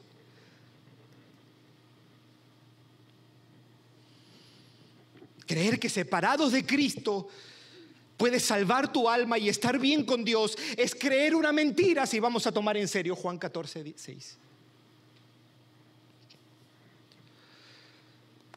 Creer 5.46 5.78
que 5.78 5.88
separados 5.88 6.50
de 6.50 6.66
Cristo 6.66 7.28
puedes 8.16 8.42
salvar 8.42 8.92
tu 8.92 9.08
alma 9.08 9.38
y 9.38 9.48
estar 9.48 9.78
bien 9.78 10.04
con 10.04 10.24
Dios 10.24 10.58
es 10.76 10.92
creer 10.92 11.36
una 11.36 11.52
mentira 11.52 12.04
si 12.04 12.18
vamos 12.18 12.48
a 12.48 12.52
tomar 12.52 12.76
en 12.76 12.88
serio 12.88 13.14
Juan 13.14 13.38
14, 13.38 13.94
6. 13.96 14.38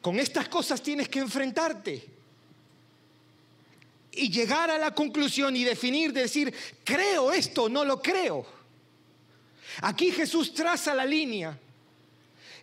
Con 0.01 0.19
estas 0.19 0.49
cosas 0.49 0.81
tienes 0.81 1.07
que 1.09 1.19
enfrentarte 1.19 2.09
y 4.13 4.31
llegar 4.31 4.71
a 4.71 4.79
la 4.79 4.95
conclusión 4.95 5.55
y 5.55 5.63
definir, 5.63 6.11
decir, 6.11 6.51
creo 6.83 7.31
esto, 7.31 7.69
no 7.69 7.85
lo 7.85 8.01
creo. 8.01 8.60
Aquí 9.81 10.11
Jesús 10.11 10.53
traza 10.53 10.93
la 10.93 11.05
línea. 11.05 11.57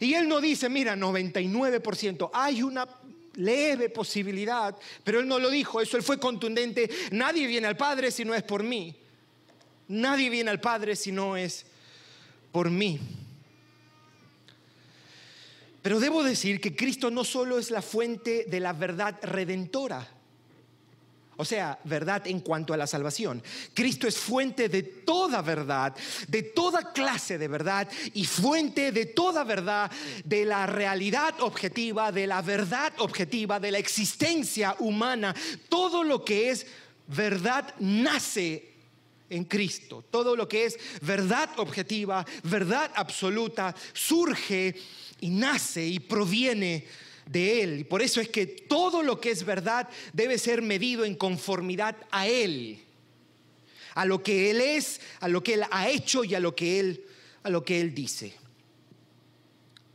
Y 0.00 0.14
él 0.14 0.28
no 0.28 0.40
dice, 0.40 0.68
mira, 0.68 0.96
99%, 0.96 2.30
hay 2.32 2.62
una 2.62 2.86
leve 3.34 3.88
posibilidad, 3.88 4.76
pero 5.04 5.20
él 5.20 5.28
no 5.28 5.38
lo 5.38 5.48
dijo, 5.48 5.80
eso 5.80 5.96
él 5.96 6.02
fue 6.02 6.18
contundente, 6.18 6.90
nadie 7.12 7.46
viene 7.46 7.66
al 7.66 7.76
Padre 7.76 8.10
si 8.10 8.24
no 8.24 8.34
es 8.34 8.42
por 8.42 8.62
mí, 8.62 8.94
nadie 9.88 10.28
viene 10.28 10.50
al 10.50 10.60
Padre 10.60 10.96
si 10.96 11.12
no 11.12 11.36
es 11.36 11.64
por 12.52 12.70
mí. 12.70 12.98
Pero 15.82 16.00
debo 16.00 16.22
decir 16.22 16.60
que 16.60 16.74
Cristo 16.74 17.10
no 17.10 17.24
solo 17.24 17.58
es 17.58 17.70
la 17.70 17.82
fuente 17.82 18.46
de 18.48 18.60
la 18.60 18.72
verdad 18.72 19.18
redentora, 19.22 20.06
o 21.38 21.44
sea, 21.44 21.78
verdad 21.84 22.26
en 22.26 22.40
cuanto 22.40 22.74
a 22.74 22.76
la 22.76 22.88
salvación. 22.88 23.40
Cristo 23.72 24.08
es 24.08 24.18
fuente 24.18 24.68
de 24.68 24.82
toda 24.82 25.40
verdad, 25.40 25.94
de 26.26 26.42
toda 26.42 26.92
clase 26.92 27.38
de 27.38 27.46
verdad 27.46 27.88
y 28.12 28.26
fuente 28.26 28.90
de 28.90 29.06
toda 29.06 29.44
verdad, 29.44 29.88
de 30.24 30.44
la 30.44 30.66
realidad 30.66 31.40
objetiva, 31.40 32.10
de 32.10 32.26
la 32.26 32.42
verdad 32.42 32.92
objetiva, 32.98 33.60
de 33.60 33.70
la 33.70 33.78
existencia 33.78 34.74
humana. 34.80 35.32
Todo 35.68 36.02
lo 36.02 36.24
que 36.24 36.50
es 36.50 36.66
verdad 37.06 37.72
nace 37.78 38.74
en 39.30 39.44
Cristo. 39.44 40.04
Todo 40.10 40.34
lo 40.34 40.48
que 40.48 40.64
es 40.64 40.76
verdad 41.02 41.50
objetiva, 41.58 42.26
verdad 42.42 42.90
absoluta, 42.96 43.76
surge 43.92 44.74
y 45.20 45.30
nace 45.30 45.86
y 45.86 46.00
proviene 46.00 46.84
de 47.30 47.62
Él. 47.62 47.80
Y 47.80 47.84
por 47.84 48.02
eso 48.02 48.20
es 48.20 48.28
que 48.28 48.46
todo 48.46 49.02
lo 49.02 49.20
que 49.20 49.30
es 49.30 49.44
verdad 49.44 49.88
debe 50.12 50.38
ser 50.38 50.62
medido 50.62 51.04
en 51.04 51.14
conformidad 51.14 51.96
a 52.10 52.26
Él, 52.26 52.80
a 53.94 54.04
lo 54.04 54.22
que 54.22 54.50
Él 54.50 54.60
es, 54.60 55.00
a 55.20 55.28
lo 55.28 55.42
que 55.42 55.54
Él 55.54 55.64
ha 55.70 55.88
hecho 55.88 56.24
y 56.24 56.34
a 56.34 56.40
lo 56.40 56.54
que 56.54 56.80
Él, 56.80 57.04
a 57.42 57.50
lo 57.50 57.64
que 57.64 57.80
Él 57.80 57.94
dice. 57.94 58.34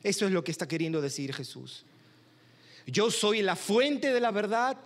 Eso 0.03 0.25
es 0.25 0.31
lo 0.31 0.43
que 0.43 0.51
está 0.51 0.67
queriendo 0.67 1.01
decir 1.01 1.33
Jesús. 1.33 1.85
Yo 2.85 3.09
soy 3.09 3.41
la 3.41 3.55
fuente 3.55 4.13
de 4.13 4.19
la 4.19 4.31
verdad, 4.31 4.77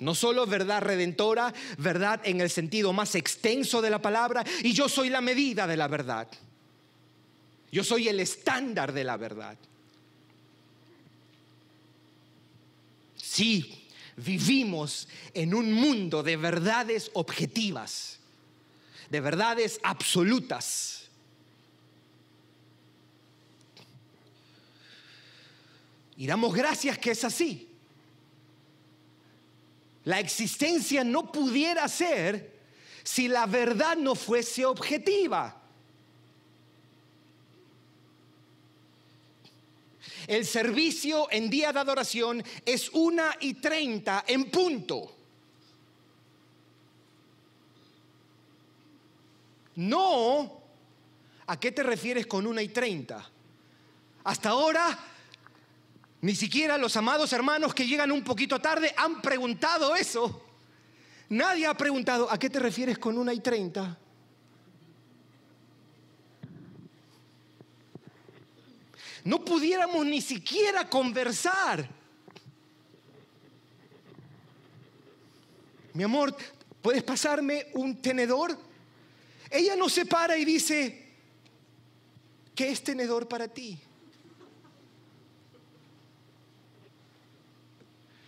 no 0.00 0.14
solo 0.14 0.46
verdad 0.46 0.82
redentora, 0.82 1.54
verdad 1.78 2.20
en 2.24 2.40
el 2.40 2.50
sentido 2.50 2.92
más 2.92 3.14
extenso 3.14 3.80
de 3.80 3.90
la 3.90 4.02
palabra, 4.02 4.44
y 4.62 4.72
yo 4.72 4.88
soy 4.88 5.08
la 5.08 5.22
medida 5.22 5.66
de 5.66 5.76
la 5.78 5.88
verdad. 5.88 6.28
Yo 7.72 7.82
soy 7.82 8.08
el 8.08 8.20
estándar 8.20 8.92
de 8.92 9.04
la 9.04 9.16
verdad. 9.16 9.56
Sí, 13.34 13.88
vivimos 14.16 15.08
en 15.32 15.54
un 15.54 15.72
mundo 15.72 16.22
de 16.22 16.36
verdades 16.36 17.10
objetivas, 17.14 18.20
de 19.10 19.20
verdades 19.20 19.80
absolutas. 19.82 21.08
Y 26.16 26.28
damos 26.28 26.54
gracias 26.54 26.96
que 26.96 27.10
es 27.10 27.24
así. 27.24 27.68
La 30.04 30.20
existencia 30.20 31.02
no 31.02 31.32
pudiera 31.32 31.88
ser 31.88 32.60
si 33.02 33.26
la 33.26 33.46
verdad 33.46 33.96
no 33.96 34.14
fuese 34.14 34.64
objetiva. 34.64 35.60
El 40.26 40.46
servicio 40.46 41.28
en 41.30 41.50
día 41.50 41.72
de 41.72 41.80
adoración 41.80 42.42
es 42.64 42.88
una 42.90 43.36
y 43.40 43.54
treinta 43.54 44.24
en 44.26 44.50
punto. 44.50 45.16
No, 49.76 50.62
¿a 51.46 51.58
qué 51.58 51.72
te 51.72 51.82
refieres 51.82 52.26
con 52.26 52.46
una 52.46 52.62
y 52.62 52.68
treinta? 52.68 53.28
Hasta 54.22 54.50
ahora, 54.50 54.98
ni 56.20 56.34
siquiera 56.34 56.78
los 56.78 56.96
amados 56.96 57.32
hermanos 57.32 57.74
que 57.74 57.86
llegan 57.86 58.12
un 58.12 58.22
poquito 58.22 58.60
tarde 58.60 58.94
han 58.96 59.20
preguntado 59.20 59.94
eso. 59.96 60.42
Nadie 61.30 61.66
ha 61.66 61.74
preguntado, 61.74 62.30
¿a 62.30 62.38
qué 62.38 62.48
te 62.48 62.60
refieres 62.60 62.98
con 62.98 63.18
una 63.18 63.34
y 63.34 63.40
treinta? 63.40 63.98
No 69.24 69.42
pudiéramos 69.42 70.04
ni 70.04 70.20
siquiera 70.20 70.88
conversar. 70.88 71.88
Mi 75.94 76.02
amor, 76.02 76.36
¿puedes 76.82 77.02
pasarme 77.02 77.68
un 77.74 78.00
tenedor? 78.02 78.58
Ella 79.50 79.76
no 79.76 79.88
se 79.88 80.04
para 80.04 80.36
y 80.36 80.44
dice, 80.44 81.14
¿qué 82.54 82.70
es 82.70 82.82
tenedor 82.82 83.26
para 83.26 83.48
ti? 83.48 83.78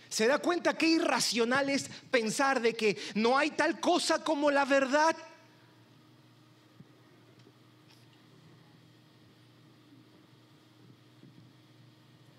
¿Se 0.09 0.25
da 0.25 0.39
cuenta 0.39 0.75
qué 0.75 0.87
irracional 0.87 1.69
es 1.69 1.89
pensar 2.09 2.59
de 2.59 2.73
que 2.73 2.97
no 3.13 3.37
hay 3.37 3.51
tal 3.51 3.79
cosa 3.79 4.23
como 4.23 4.49
la 4.49 4.65
verdad? 4.65 5.15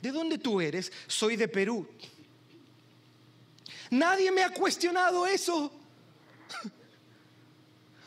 ¿De 0.01 0.13
dónde 0.13 0.39
tú 0.39 0.61
eres? 0.61 0.93
Soy 1.07 1.37
de 1.37 1.49
Perú. 1.49 1.87
Nadie 3.91 4.31
me 4.31 4.43
ha 4.45 4.51
cuestionado 4.51 5.27
eso. 5.27 5.73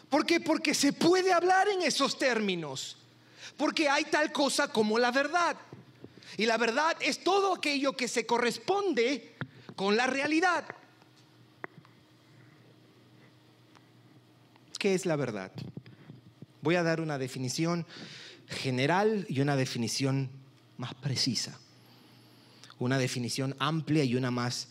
¿Por 0.09 0.25
qué? 0.25 0.39
Porque 0.39 0.73
se 0.73 0.93
puede 0.93 1.33
hablar 1.33 1.67
en 1.67 1.81
esos 1.81 2.17
términos. 2.17 2.97
Porque 3.57 3.89
hay 3.89 4.05
tal 4.05 4.31
cosa 4.31 4.69
como 4.69 4.97
la 4.99 5.11
verdad. 5.11 5.57
Y 6.37 6.45
la 6.45 6.57
verdad 6.57 6.95
es 7.01 7.23
todo 7.23 7.55
aquello 7.55 7.95
que 7.95 8.07
se 8.07 8.25
corresponde 8.25 9.35
con 9.75 9.97
la 9.97 10.07
realidad. 10.07 10.65
¿Qué 14.79 14.93
es 14.93 15.05
la 15.05 15.15
verdad? 15.15 15.51
Voy 16.61 16.75
a 16.75 16.83
dar 16.83 17.01
una 17.01 17.17
definición 17.17 17.85
general 18.47 19.25
y 19.29 19.41
una 19.41 19.55
definición 19.55 20.29
más 20.77 20.93
precisa 20.95 21.59
una 22.81 22.97
definición 22.97 23.55
amplia 23.59 24.03
y 24.03 24.15
una 24.15 24.31
más 24.31 24.67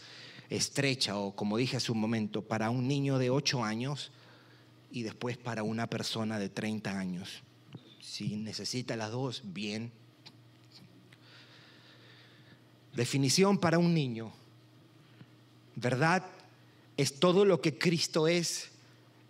estrecha 0.48 1.16
o 1.16 1.34
como 1.34 1.56
dije 1.56 1.76
hace 1.76 1.92
un 1.92 2.00
momento, 2.00 2.42
para 2.42 2.70
un 2.70 2.88
niño 2.88 3.18
de 3.18 3.30
8 3.30 3.62
años 3.62 4.10
y 4.90 5.02
después 5.02 5.36
para 5.36 5.62
una 5.62 5.86
persona 5.86 6.38
de 6.40 6.48
30 6.48 6.98
años. 6.98 7.28
Si 8.00 8.36
necesita 8.36 8.96
las 8.96 9.12
dos, 9.12 9.42
bien. 9.44 9.92
Definición 12.94 13.58
para 13.58 13.78
un 13.78 13.94
niño. 13.94 14.32
Verdad 15.76 16.26
es 16.96 17.20
todo 17.20 17.44
lo 17.44 17.60
que 17.60 17.78
Cristo 17.78 18.26
es, 18.26 18.70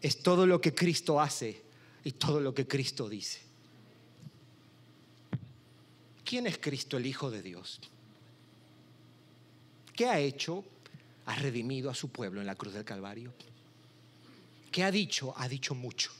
es 0.00 0.22
todo 0.22 0.46
lo 0.46 0.62
que 0.62 0.74
Cristo 0.74 1.20
hace 1.20 1.62
y 2.02 2.12
todo 2.12 2.40
lo 2.40 2.54
que 2.54 2.66
Cristo 2.66 3.10
dice. 3.10 3.40
¿Quién 6.24 6.46
es 6.46 6.56
Cristo, 6.56 6.96
el 6.96 7.04
Hijo 7.04 7.30
de 7.30 7.42
Dios? 7.42 7.80
¿Qué 10.00 10.06
ha 10.06 10.18
hecho? 10.18 10.64
Ha 11.26 11.34
redimido 11.34 11.90
a 11.90 11.94
su 11.94 12.08
pueblo 12.08 12.40
en 12.40 12.46
la 12.46 12.54
cruz 12.54 12.72
del 12.72 12.86
Calvario. 12.86 13.34
¿Qué 14.72 14.82
ha 14.82 14.90
dicho? 14.90 15.34
Ha 15.36 15.46
dicho 15.46 15.74
mucho. 15.74 16.10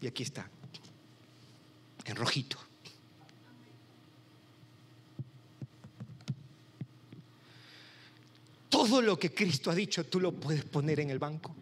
Y 0.00 0.06
aquí 0.06 0.22
está, 0.22 0.48
en 2.06 2.16
rojito. 2.16 2.56
Todo 8.70 9.02
lo 9.02 9.18
que 9.18 9.34
Cristo 9.34 9.70
ha 9.70 9.74
dicho 9.74 10.06
tú 10.06 10.18
lo 10.18 10.32
puedes 10.32 10.64
poner 10.64 10.98
en 11.00 11.10
el 11.10 11.18
banco. 11.18 11.54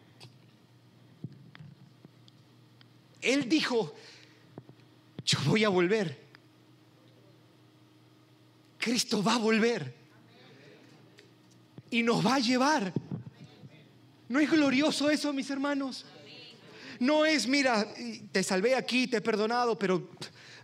Él 3.20 3.48
dijo, 3.48 3.96
yo 5.24 5.40
voy 5.44 5.64
a 5.64 5.70
volver. 5.70 6.16
Cristo 8.78 9.24
va 9.24 9.34
a 9.34 9.38
volver. 9.38 9.99
Y 11.90 12.02
nos 12.02 12.24
va 12.24 12.36
a 12.36 12.38
llevar. 12.38 12.92
¿No 14.28 14.38
es 14.38 14.50
glorioso 14.50 15.10
eso, 15.10 15.32
mis 15.32 15.50
hermanos? 15.50 16.06
No 17.00 17.24
es, 17.24 17.46
mira, 17.46 17.86
te 18.30 18.42
salvé 18.42 18.74
aquí, 18.74 19.06
te 19.06 19.16
he 19.16 19.20
perdonado, 19.20 19.78
pero 19.78 20.10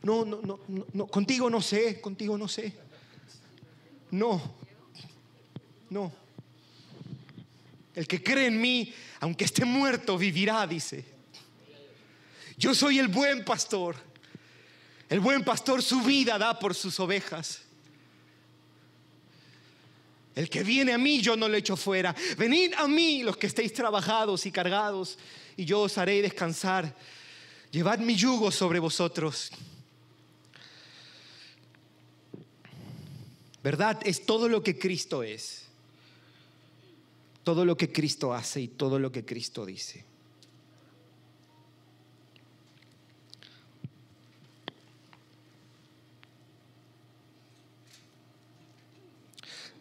no, 0.02 0.24
no, 0.24 0.40
no, 0.42 0.60
no, 0.92 1.06
contigo 1.06 1.50
no 1.50 1.60
sé, 1.60 2.00
contigo 2.00 2.38
no 2.38 2.46
sé. 2.46 2.72
No, 4.10 4.40
no. 5.90 6.12
El 7.94 8.06
que 8.06 8.22
cree 8.22 8.46
en 8.46 8.60
mí, 8.60 8.94
aunque 9.20 9.46
esté 9.46 9.64
muerto, 9.64 10.16
vivirá, 10.18 10.66
dice. 10.66 11.04
Yo 12.58 12.74
soy 12.74 12.98
el 12.98 13.08
buen 13.08 13.44
pastor. 13.44 13.96
El 15.08 15.20
buen 15.20 15.44
pastor 15.44 15.82
su 15.82 16.02
vida 16.02 16.38
da 16.38 16.58
por 16.58 16.74
sus 16.74 17.00
ovejas. 17.00 17.62
El 20.36 20.50
que 20.50 20.62
viene 20.62 20.92
a 20.92 20.98
mí, 20.98 21.22
yo 21.22 21.34
no 21.34 21.48
lo 21.48 21.56
echo 21.56 21.76
fuera. 21.76 22.14
Venid 22.36 22.74
a 22.74 22.86
mí 22.86 23.22
los 23.22 23.38
que 23.38 23.46
estéis 23.46 23.72
trabajados 23.72 24.44
y 24.44 24.52
cargados, 24.52 25.18
y 25.56 25.64
yo 25.64 25.80
os 25.80 25.96
haré 25.96 26.20
descansar. 26.20 26.94
Llevad 27.70 28.00
mi 28.00 28.14
yugo 28.14 28.50
sobre 28.50 28.78
vosotros. 28.78 29.50
¿Verdad? 33.64 33.98
Es 34.04 34.26
todo 34.26 34.46
lo 34.50 34.62
que 34.62 34.78
Cristo 34.78 35.22
es. 35.22 35.64
Todo 37.42 37.64
lo 37.64 37.74
que 37.74 37.90
Cristo 37.90 38.34
hace 38.34 38.60
y 38.60 38.68
todo 38.68 38.98
lo 38.98 39.10
que 39.10 39.24
Cristo 39.24 39.64
dice. 39.64 40.04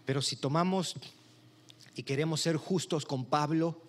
Pero 0.06 0.22
si 0.22 0.36
tomamos 0.36 0.96
y 1.96 2.04
queremos 2.04 2.42
ser 2.42 2.58
justos 2.58 3.06
con 3.06 3.26
Pablo, 3.26 3.82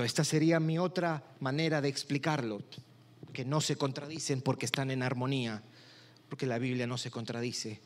esta 0.00 0.24
sería 0.24 0.58
mi 0.58 0.78
otra 0.78 1.22
manera 1.40 1.80
de 1.82 1.88
explicarlo, 1.88 2.62
que 3.32 3.44
no 3.44 3.60
se 3.60 3.76
contradicen 3.76 4.40
porque 4.40 4.66
están 4.66 4.90
en 4.90 5.02
armonía, 5.02 5.62
porque 6.28 6.46
la 6.46 6.58
Biblia 6.58 6.86
no 6.86 6.96
se 6.96 7.10
contradice. 7.10 7.80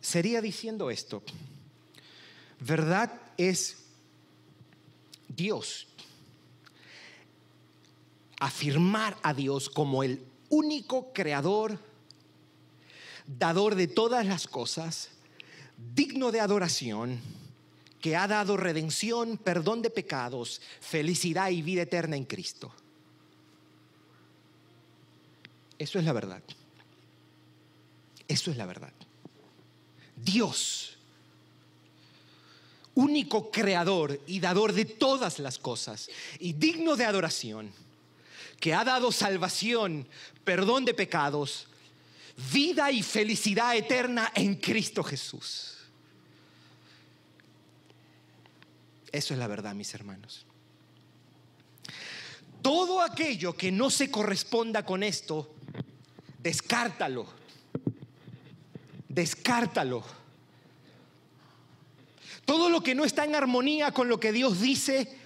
Sería 0.00 0.40
diciendo 0.40 0.90
esto, 0.90 1.22
verdad 2.58 3.20
es 3.36 3.84
Dios, 5.28 5.86
afirmar 8.40 9.16
a 9.22 9.32
Dios 9.32 9.70
como 9.70 10.02
el 10.02 10.24
único 10.48 11.12
creador, 11.12 11.78
dador 13.26 13.74
de 13.74 13.88
todas 13.88 14.26
las 14.26 14.46
cosas, 14.46 15.10
digno 15.94 16.30
de 16.30 16.40
adoración, 16.40 17.20
que 18.00 18.16
ha 18.16 18.26
dado 18.26 18.56
redención, 18.56 19.38
perdón 19.38 19.80
de 19.80 19.90
pecados, 19.90 20.60
felicidad 20.80 21.50
y 21.50 21.62
vida 21.62 21.82
eterna 21.82 22.16
en 22.16 22.24
Cristo. 22.24 22.72
Eso 25.78 25.98
es 25.98 26.04
la 26.04 26.12
verdad. 26.12 26.42
Eso 28.26 28.50
es 28.50 28.56
la 28.56 28.66
verdad. 28.66 28.92
Dios, 30.16 30.96
único 32.94 33.50
creador 33.50 34.20
y 34.26 34.40
dador 34.40 34.72
de 34.72 34.84
todas 34.84 35.38
las 35.38 35.58
cosas 35.58 36.08
y 36.38 36.52
digno 36.52 36.96
de 36.96 37.04
adoración, 37.04 37.72
que 38.60 38.74
ha 38.74 38.84
dado 38.84 39.10
salvación, 39.10 40.06
perdón 40.44 40.84
de 40.84 40.94
pecados, 40.94 41.66
vida 42.52 42.90
y 42.90 43.02
felicidad 43.02 43.76
eterna 43.76 44.32
en 44.34 44.56
Cristo 44.56 45.02
Jesús. 45.02 45.78
Eso 49.10 49.34
es 49.34 49.38
la 49.38 49.46
verdad, 49.46 49.74
mis 49.74 49.92
hermanos. 49.94 50.46
Todo 52.62 53.02
aquello 53.02 53.56
que 53.56 53.70
no 53.70 53.90
se 53.90 54.10
corresponda 54.10 54.86
con 54.86 55.02
esto, 55.02 55.54
descártalo. 56.38 57.26
Descártalo. 59.08 60.04
Todo 62.44 62.70
lo 62.70 62.82
que 62.82 62.94
no 62.94 63.04
está 63.04 63.24
en 63.24 63.34
armonía 63.34 63.92
con 63.92 64.08
lo 64.08 64.18
que 64.18 64.32
Dios 64.32 64.60
dice, 64.60 65.18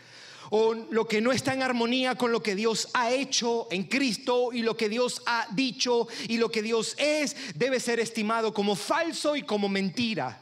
o 0.50 0.74
lo 0.74 1.06
que 1.06 1.20
no 1.20 1.32
está 1.32 1.54
en 1.54 1.62
armonía 1.62 2.16
con 2.16 2.32
lo 2.32 2.42
que 2.42 2.54
Dios 2.54 2.88
ha 2.94 3.10
hecho 3.10 3.68
en 3.70 3.84
Cristo 3.84 4.52
y 4.52 4.62
lo 4.62 4.76
que 4.76 4.88
Dios 4.88 5.22
ha 5.26 5.46
dicho 5.52 6.08
y 6.28 6.36
lo 6.36 6.50
que 6.50 6.62
Dios 6.62 6.94
es, 6.98 7.36
debe 7.54 7.80
ser 7.80 8.00
estimado 8.00 8.52
como 8.52 8.76
falso 8.76 9.36
y 9.36 9.42
como 9.42 9.68
mentira. 9.68 10.40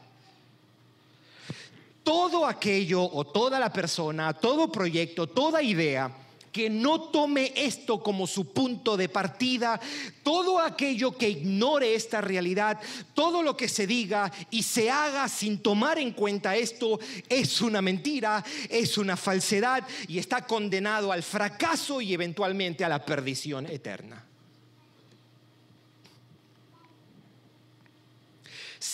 Todo 2.03 2.45
aquello 2.45 3.03
o 3.03 3.25
toda 3.25 3.59
la 3.59 3.73
persona, 3.73 4.33
todo 4.33 4.71
proyecto, 4.71 5.27
toda 5.27 5.63
idea 5.63 6.24
que 6.55 6.69
no 6.69 7.01
tome 7.01 7.51
esto 7.53 8.01
como 8.01 8.25
su 8.25 8.53
punto 8.53 8.95
de 8.95 9.09
partida, 9.09 9.77
todo 10.23 10.57
aquello 10.57 11.17
que 11.17 11.27
ignore 11.27 11.93
esta 11.95 12.21
realidad, 12.21 12.79
todo 13.13 13.43
lo 13.43 13.57
que 13.57 13.67
se 13.67 13.85
diga 13.85 14.31
y 14.51 14.63
se 14.63 14.89
haga 14.89 15.27
sin 15.27 15.57
tomar 15.57 15.99
en 15.99 16.13
cuenta 16.13 16.55
esto 16.55 16.97
es 17.27 17.59
una 17.59 17.81
mentira, 17.81 18.41
es 18.69 18.97
una 18.97 19.17
falsedad 19.17 19.83
y 20.07 20.17
está 20.17 20.47
condenado 20.47 21.11
al 21.11 21.23
fracaso 21.23 21.99
y 21.99 22.13
eventualmente 22.13 22.85
a 22.85 22.89
la 22.89 23.03
perdición 23.03 23.65
eterna. 23.65 24.23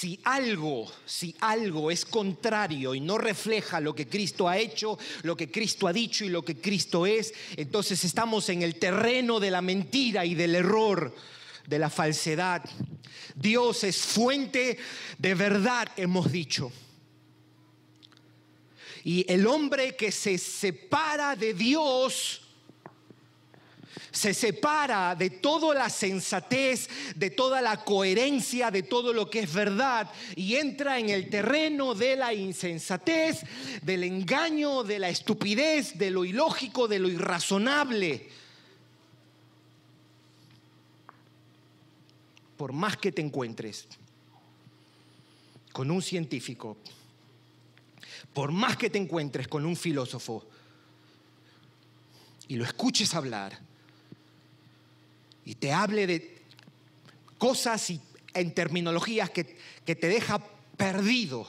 Si 0.02 0.20
algo, 0.24 0.92
si 1.06 1.36
algo 1.42 1.92
es 1.92 2.06
contrario 2.06 2.96
y 2.96 3.00
no 3.00 3.20
refleja 3.20 3.80
lo 3.80 3.94
que 3.94 4.08
Cristo 4.08 4.50
ha 4.50 4.58
hecho, 4.58 4.98
lo 5.22 5.38
que 5.38 5.52
Cristo 5.52 5.88
ha 5.88 5.94
dicho 5.94 6.26
y 6.26 6.30
lo 6.30 6.44
que 6.44 6.60
Cristo 6.60 7.06
es, 7.06 7.32
entonces 7.56 8.04
estamos 8.04 8.50
en 8.50 8.64
el 8.64 8.78
terreno 8.80 9.40
de 9.40 9.52
la 9.52 9.62
mentira 9.62 10.26
y 10.26 10.34
del 10.34 10.56
error, 10.56 11.16
de 11.68 11.78
la 11.78 11.92
falsedad. 11.92 12.68
Dios 13.36 13.84
es 13.84 13.98
fuente 13.98 14.80
de 15.20 15.36
verdad, 15.36 15.88
hemos 15.96 16.32
dicho. 16.32 16.72
Y 19.04 19.24
el 19.32 19.46
hombre 19.46 19.96
que 19.96 20.12
se 20.12 20.40
separa 20.40 21.36
de 21.36 21.54
Dios, 21.54 22.42
se 24.12 24.34
separa 24.34 25.16
de 25.16 25.30
toda 25.30 25.74
la 25.74 25.90
sensatez, 25.90 26.90
de 27.16 27.30
toda 27.30 27.62
la 27.62 27.84
coherencia, 27.84 28.70
de 28.70 28.84
todo 28.84 29.14
lo 29.14 29.30
que 29.30 29.40
es 29.40 29.54
verdad 29.54 30.12
y 30.36 30.56
entra 30.56 31.00
en 31.00 31.10
el 31.10 31.30
terreno 31.30 31.96
de 31.96 32.18
la 32.18 32.34
insensatez, 32.34 33.42
del 33.82 34.04
engaño, 34.04 34.84
de 34.84 35.00
la 35.00 35.10
estupidez, 35.10 35.98
de 35.98 36.12
lo 36.12 36.26
ilógico, 36.26 36.88
de 36.88 37.00
lo 37.00 37.08
irrazonable. 37.08 38.30
Por 42.58 42.74
más 42.74 42.98
que 42.98 43.12
te 43.12 43.22
encuentres 43.22 43.88
con 45.72 45.90
un 45.90 46.02
científico, 46.02 46.78
por 48.34 48.52
más 48.52 48.76
que 48.76 48.90
te 48.90 48.98
encuentres 48.98 49.48
con 49.48 49.66
un 49.66 49.78
filósofo 49.78 50.46
y 52.50 52.58
lo 52.58 52.66
escuches 52.66 53.16
hablar, 53.16 53.71
y 55.52 55.56
te 55.56 55.74
hable 55.74 56.08
de 56.08 56.42
cosas 57.38 57.90
y 57.90 58.00
en 58.34 58.54
terminologías 58.54 59.30
que, 59.32 59.58
que 59.86 59.98
te 59.98 60.08
deja 60.08 60.42
perdido. 60.78 61.46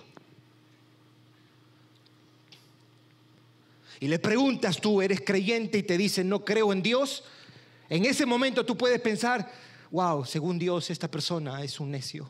Y 4.00 4.08
le 4.08 4.18
preguntas 4.18 4.80
tú, 4.80 5.02
eres 5.02 5.20
creyente 5.20 5.78
y 5.78 5.84
te 5.84 5.96
dicen, 5.96 6.28
no 6.28 6.44
creo 6.44 6.72
en 6.72 6.82
Dios. 6.82 7.22
En 7.88 8.04
ese 8.04 8.26
momento 8.26 8.66
tú 8.66 8.76
puedes 8.76 9.00
pensar, 9.00 9.48
wow, 9.92 10.24
según 10.24 10.58
Dios 10.58 10.90
esta 10.90 11.08
persona 11.08 11.62
es 11.62 11.78
un 11.78 11.92
necio. 11.92 12.28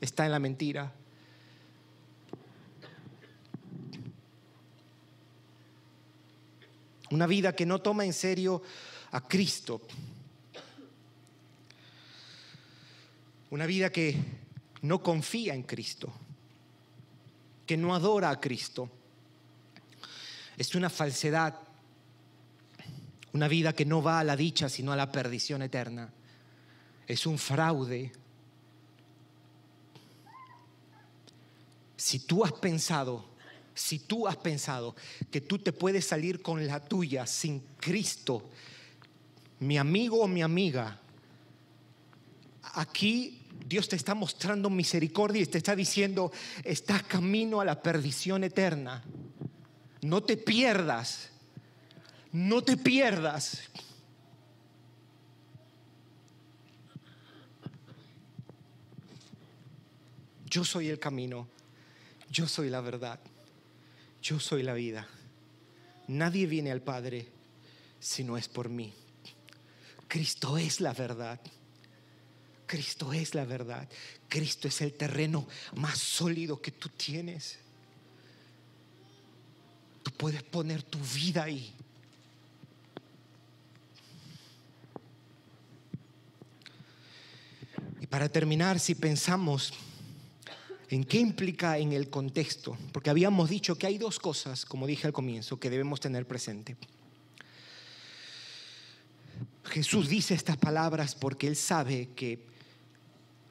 Está 0.00 0.24
en 0.24 0.32
la 0.32 0.38
mentira. 0.38 0.90
Una 7.10 7.26
vida 7.26 7.54
que 7.54 7.66
no 7.66 7.82
toma 7.82 8.06
en 8.06 8.14
serio 8.14 8.62
a 9.12 9.20
Cristo. 9.20 9.80
Una 13.50 13.66
vida 13.66 13.90
que 13.90 14.16
no 14.82 15.02
confía 15.02 15.54
en 15.54 15.62
Cristo, 15.62 16.12
que 17.66 17.76
no 17.76 17.94
adora 17.94 18.30
a 18.30 18.40
Cristo. 18.40 18.90
Es 20.56 20.74
una 20.74 20.90
falsedad, 20.90 21.58
una 23.32 23.48
vida 23.48 23.72
que 23.72 23.84
no 23.84 24.02
va 24.02 24.20
a 24.20 24.24
la 24.24 24.36
dicha, 24.36 24.68
sino 24.68 24.92
a 24.92 24.96
la 24.96 25.10
perdición 25.10 25.62
eterna. 25.62 26.10
Es 27.06 27.26
un 27.26 27.38
fraude. 27.38 28.12
Si 31.96 32.20
tú 32.20 32.44
has 32.44 32.52
pensado, 32.52 33.24
si 33.74 34.00
tú 34.00 34.28
has 34.28 34.36
pensado 34.36 34.94
que 35.30 35.40
tú 35.40 35.58
te 35.58 35.72
puedes 35.72 36.06
salir 36.06 36.42
con 36.42 36.66
la 36.66 36.84
tuya 36.84 37.26
sin 37.26 37.60
Cristo, 37.78 38.50
mi 39.60 39.78
amigo 39.78 40.20
o 40.20 40.28
mi 40.28 40.42
amiga, 40.42 40.98
aquí 42.74 43.42
Dios 43.66 43.88
te 43.88 43.96
está 43.96 44.14
mostrando 44.14 44.70
misericordia 44.70 45.42
y 45.42 45.46
te 45.46 45.58
está 45.58 45.76
diciendo, 45.76 46.32
estás 46.64 47.02
camino 47.02 47.60
a 47.60 47.64
la 47.64 47.82
perdición 47.82 48.44
eterna. 48.44 49.04
No 50.02 50.22
te 50.22 50.36
pierdas, 50.36 51.30
no 52.32 52.62
te 52.62 52.76
pierdas. 52.76 53.62
Yo 60.46 60.64
soy 60.64 60.88
el 60.88 60.98
camino, 60.98 61.46
yo 62.30 62.48
soy 62.48 62.70
la 62.70 62.80
verdad, 62.80 63.20
yo 64.22 64.40
soy 64.40 64.62
la 64.62 64.72
vida. 64.72 65.06
Nadie 66.06 66.46
viene 66.46 66.70
al 66.70 66.80
Padre 66.80 67.28
si 68.00 68.24
no 68.24 68.38
es 68.38 68.48
por 68.48 68.70
mí. 68.70 68.94
Cristo 70.08 70.56
es 70.56 70.80
la 70.80 70.92
verdad. 70.94 71.38
Cristo 72.66 73.12
es 73.12 73.34
la 73.34 73.44
verdad. 73.44 73.88
Cristo 74.28 74.68
es 74.68 74.80
el 74.80 74.94
terreno 74.94 75.46
más 75.74 75.98
sólido 75.98 76.60
que 76.60 76.70
tú 76.70 76.88
tienes. 76.88 77.58
Tú 80.02 80.10
puedes 80.12 80.42
poner 80.42 80.82
tu 80.82 80.98
vida 80.98 81.44
ahí. 81.44 81.74
Y 88.00 88.06
para 88.06 88.28
terminar, 88.28 88.80
si 88.80 88.94
pensamos 88.94 89.72
en 90.90 91.04
qué 91.04 91.18
implica 91.18 91.78
en 91.78 91.92
el 91.92 92.08
contexto, 92.08 92.76
porque 92.92 93.10
habíamos 93.10 93.50
dicho 93.50 93.76
que 93.76 93.86
hay 93.86 93.98
dos 93.98 94.18
cosas, 94.18 94.64
como 94.64 94.86
dije 94.86 95.06
al 95.06 95.12
comienzo, 95.12 95.60
que 95.60 95.70
debemos 95.70 96.00
tener 96.00 96.26
presente. 96.26 96.76
Jesús 99.68 100.08
dice 100.08 100.34
estas 100.34 100.56
palabras 100.56 101.14
porque 101.14 101.46
él 101.46 101.56
sabe 101.56 102.10
que 102.16 102.46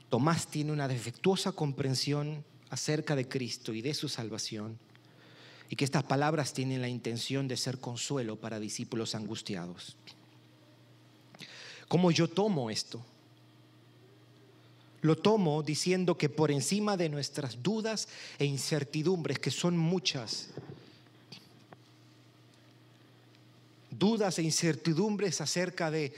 Tomás 0.09 0.47
tiene 0.47 0.71
una 0.71 0.87
defectuosa 0.87 1.51
comprensión 1.51 2.43
acerca 2.69 3.15
de 3.15 3.27
Cristo 3.27 3.73
y 3.73 3.81
de 3.81 3.93
su 3.93 4.09
salvación, 4.09 4.77
y 5.69 5.75
que 5.75 5.85
estas 5.85 6.03
palabras 6.03 6.53
tienen 6.53 6.81
la 6.81 6.87
intención 6.87 7.47
de 7.47 7.57
ser 7.57 7.79
consuelo 7.79 8.37
para 8.37 8.59
discípulos 8.59 9.15
angustiados. 9.15 9.97
¿Cómo 11.87 12.11
yo 12.11 12.29
tomo 12.29 12.69
esto? 12.69 13.05
Lo 15.01 15.15
tomo 15.15 15.61
diciendo 15.61 16.17
que 16.17 16.29
por 16.29 16.51
encima 16.51 16.97
de 16.97 17.09
nuestras 17.09 17.61
dudas 17.61 18.07
e 18.39 18.45
incertidumbres, 18.45 19.39
que 19.39 19.51
son 19.51 19.77
muchas, 19.77 20.49
dudas 23.97 24.39
e 24.39 24.43
incertidumbres 24.43 25.41
acerca 25.41 25.91
de 25.91 26.13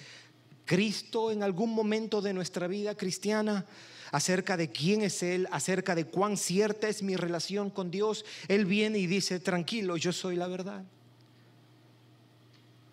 Cristo 0.65 1.31
en 1.31 1.43
algún 1.43 1.73
momento 1.73 2.21
de 2.21 2.33
nuestra 2.33 2.67
vida 2.67 2.95
cristiana, 2.95 3.65
acerca 4.11 4.57
de 4.57 4.69
quién 4.69 5.01
es 5.01 5.23
Él, 5.23 5.47
acerca 5.51 5.95
de 5.95 6.05
cuán 6.05 6.37
cierta 6.37 6.87
es 6.87 7.03
mi 7.03 7.15
relación 7.15 7.69
con 7.69 7.91
Dios, 7.91 8.25
Él 8.47 8.65
viene 8.65 8.99
y 8.99 9.07
dice, 9.07 9.39
tranquilo, 9.39 9.97
yo 9.97 10.13
soy 10.13 10.35
la 10.35 10.47
verdad. 10.47 10.83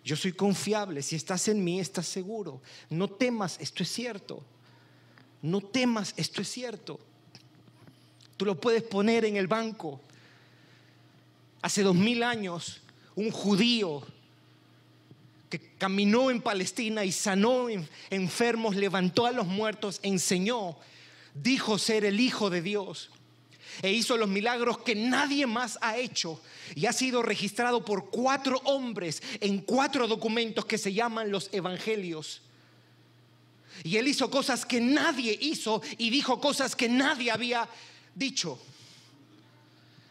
Yo 0.03 0.15
soy 0.15 0.31
confiable, 0.31 1.03
si 1.03 1.15
estás 1.15 1.47
en 1.49 1.63
mí 1.63 1.79
estás 1.79 2.07
seguro. 2.07 2.61
No 2.89 3.09
temas, 3.09 3.57
esto 3.59 3.83
es 3.83 3.91
cierto. 3.91 4.41
No 5.41 5.61
temas, 5.61 6.13
esto 6.17 6.41
es 6.41 6.49
cierto. 6.49 6.99
Tú 8.37 8.45
lo 8.45 8.59
puedes 8.59 8.83
poner 8.83 9.25
en 9.25 9.35
el 9.35 9.47
banco. 9.47 9.99
Hace 11.61 11.83
dos 11.83 11.95
mil 11.95 12.23
años, 12.23 12.81
un 13.15 13.31
judío 13.31 14.01
que 15.49 15.59
caminó 15.77 16.29
en 16.29 16.41
Palestina 16.41 17.05
y 17.05 17.11
sanó 17.11 17.67
enfermos, 18.09 18.75
levantó 18.75 19.25
a 19.25 19.31
los 19.31 19.47
muertos, 19.47 19.99
enseñó, 20.03 20.77
dijo 21.33 21.77
ser 21.77 22.05
el 22.05 22.19
Hijo 22.19 22.49
de 22.49 22.61
Dios 22.61 23.09
e 23.81 23.91
hizo 23.91 24.17
los 24.17 24.27
milagros 24.27 24.79
que 24.79 24.95
nadie 24.95 25.45
más 25.45 25.77
ha 25.81 25.97
hecho 25.97 26.41
y 26.75 26.85
ha 26.85 26.93
sido 26.93 27.21
registrado 27.21 27.85
por 27.85 28.09
cuatro 28.09 28.59
hombres 28.65 29.21
en 29.39 29.59
cuatro 29.59 30.07
documentos 30.07 30.65
que 30.65 30.77
se 30.77 30.93
llaman 30.93 31.31
los 31.31 31.49
evangelios. 31.51 32.41
Y 33.83 33.97
él 33.97 34.07
hizo 34.07 34.31
cosas 34.31 34.65
que 34.65 34.81
nadie 34.81 35.37
hizo 35.39 35.81
y 35.97 36.09
dijo 36.09 36.39
cosas 36.41 36.75
que 36.75 36.89
nadie 36.89 37.29
había 37.29 37.69
dicho. 38.15 38.59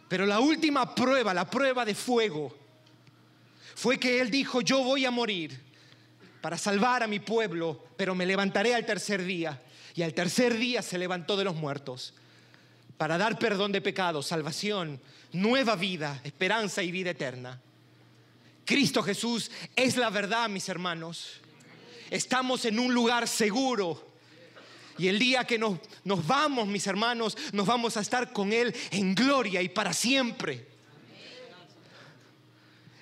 Pero 0.09 0.25
la 0.25 0.39
última 0.39 0.95
prueba, 0.95 1.35
la 1.35 1.51
prueba 1.51 1.85
de 1.85 1.97
fuego, 1.97 2.57
fue 3.77 4.01
que 4.01 4.23
Él 4.23 4.31
dijo, 4.31 4.63
yo 4.63 4.83
voy 4.83 5.05
a 5.05 5.11
morir 5.11 5.61
para 6.41 6.57
salvar 6.57 7.03
a 7.03 7.07
mi 7.07 7.21
pueblo, 7.21 7.85
pero 7.99 8.15
me 8.15 8.25
levantaré 8.25 8.75
al 8.75 8.87
tercer 8.87 9.23
día. 9.23 9.61
Y 9.95 10.03
al 10.03 10.15
tercer 10.15 10.57
día 10.57 10.81
se 10.81 10.97
levantó 10.97 11.37
de 11.37 11.45
los 11.45 11.55
muertos 11.55 12.15
para 12.97 13.19
dar 13.19 13.39
perdón 13.39 13.73
de 13.73 13.83
pecados, 13.83 14.27
salvación, 14.29 14.99
nueva 15.33 15.77
vida, 15.77 16.23
esperanza 16.25 16.83
y 16.83 16.91
vida 16.91 17.11
eterna. 17.11 17.61
Cristo 18.65 19.03
Jesús 19.03 19.51
es 19.77 19.99
la 19.99 20.09
verdad, 20.09 20.49
mis 20.49 20.71
hermanos. 20.71 21.43
Estamos 22.11 22.65
en 22.65 22.79
un 22.79 22.95
lugar 22.95 23.29
seguro. 23.29 24.11
Y 24.97 25.09
el 25.09 25.19
día 25.19 25.45
que 25.45 25.59
nos, 25.59 25.81
nos 26.03 26.27
vamos, 26.27 26.67
mis 26.67 26.87
hermanos, 26.87 27.37
nos 27.53 27.67
vamos 27.67 27.99
a 27.99 28.01
estar 28.01 28.33
con 28.33 28.55
Él 28.55 28.75
en 28.91 29.15
gloria 29.15 29.61
y 29.61 29.69
para 29.69 29.93
siempre. 29.93 30.76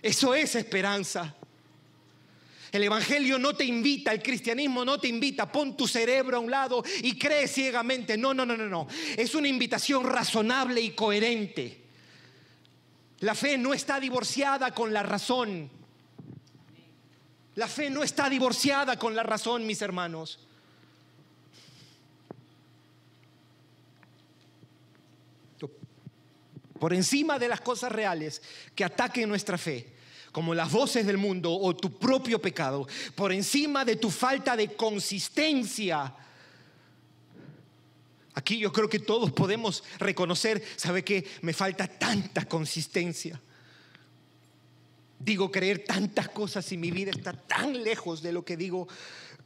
Eso 0.05 0.35
es 0.35 0.55
esperanza. 0.55 1.35
El 2.71 2.83
Evangelio 2.83 3.39
no 3.39 3.57
te 3.57 3.65
invita, 3.65 4.13
el 4.13 4.23
cristianismo 4.23 4.85
no 4.85 5.01
te 5.01 5.09
invita, 5.09 5.51
pon 5.51 5.79
tu 5.79 5.89
cerebro 5.89 6.37
a 6.37 6.41
un 6.41 6.51
lado 6.51 6.85
y 7.03 7.19
cree 7.19 7.49
ciegamente. 7.49 8.19
No, 8.19 8.35
no, 8.35 8.45
no, 8.45 8.55
no, 8.55 8.69
no. 8.69 8.87
Es 9.17 9.35
una 9.35 9.49
invitación 9.49 10.05
razonable 10.05 10.83
y 10.83 10.91
coherente. 10.91 11.81
La 13.21 13.35
fe 13.35 13.57
no 13.57 13.73
está 13.73 13.99
divorciada 13.99 14.75
con 14.75 14.93
la 14.93 15.03
razón. 15.03 15.71
La 17.55 17.67
fe 17.67 17.89
no 17.89 18.03
está 18.03 18.29
divorciada 18.29 18.99
con 18.99 19.17
la 19.17 19.23
razón, 19.23 19.67
mis 19.67 19.81
hermanos. 19.81 20.39
Por 26.79 26.93
encima 26.93 27.39
de 27.39 27.49
las 27.49 27.63
cosas 27.63 27.91
reales 27.91 28.43
que 28.75 28.85
ataquen 28.85 29.31
nuestra 29.31 29.57
fe, 29.57 29.94
como 30.35 30.53
las 30.53 30.73
voces 30.73 31.07
del 31.07 31.17
mundo 31.17 31.57
o 31.57 31.77
tu 31.77 31.97
propio 31.97 32.43
pecado, 32.43 32.89
por 33.15 33.33
encima 33.33 33.85
de 33.85 33.95
tu 33.95 34.11
falta 34.11 34.57
de 34.57 34.75
consistencia. 34.75 36.13
Aquí 38.35 38.59
yo 38.59 38.73
creo 38.73 38.89
que 38.89 38.99
todos 38.99 39.31
podemos 39.31 39.85
reconocer, 40.01 40.61
¿sabe 40.75 41.05
que 41.05 41.25
Me 41.43 41.53
falta 41.53 41.87
tanta 41.87 42.47
consistencia. 42.47 43.41
Digo 45.21 45.53
creer 45.53 45.85
tantas 45.85 46.29
cosas 46.31 46.73
y 46.73 46.79
mi 46.79 46.91
vida 46.91 47.13
está 47.13 47.33
tan 47.33 47.85
lejos 47.85 48.21
de 48.21 48.33
lo 48.33 48.45
que 48.45 48.57
digo 48.57 48.89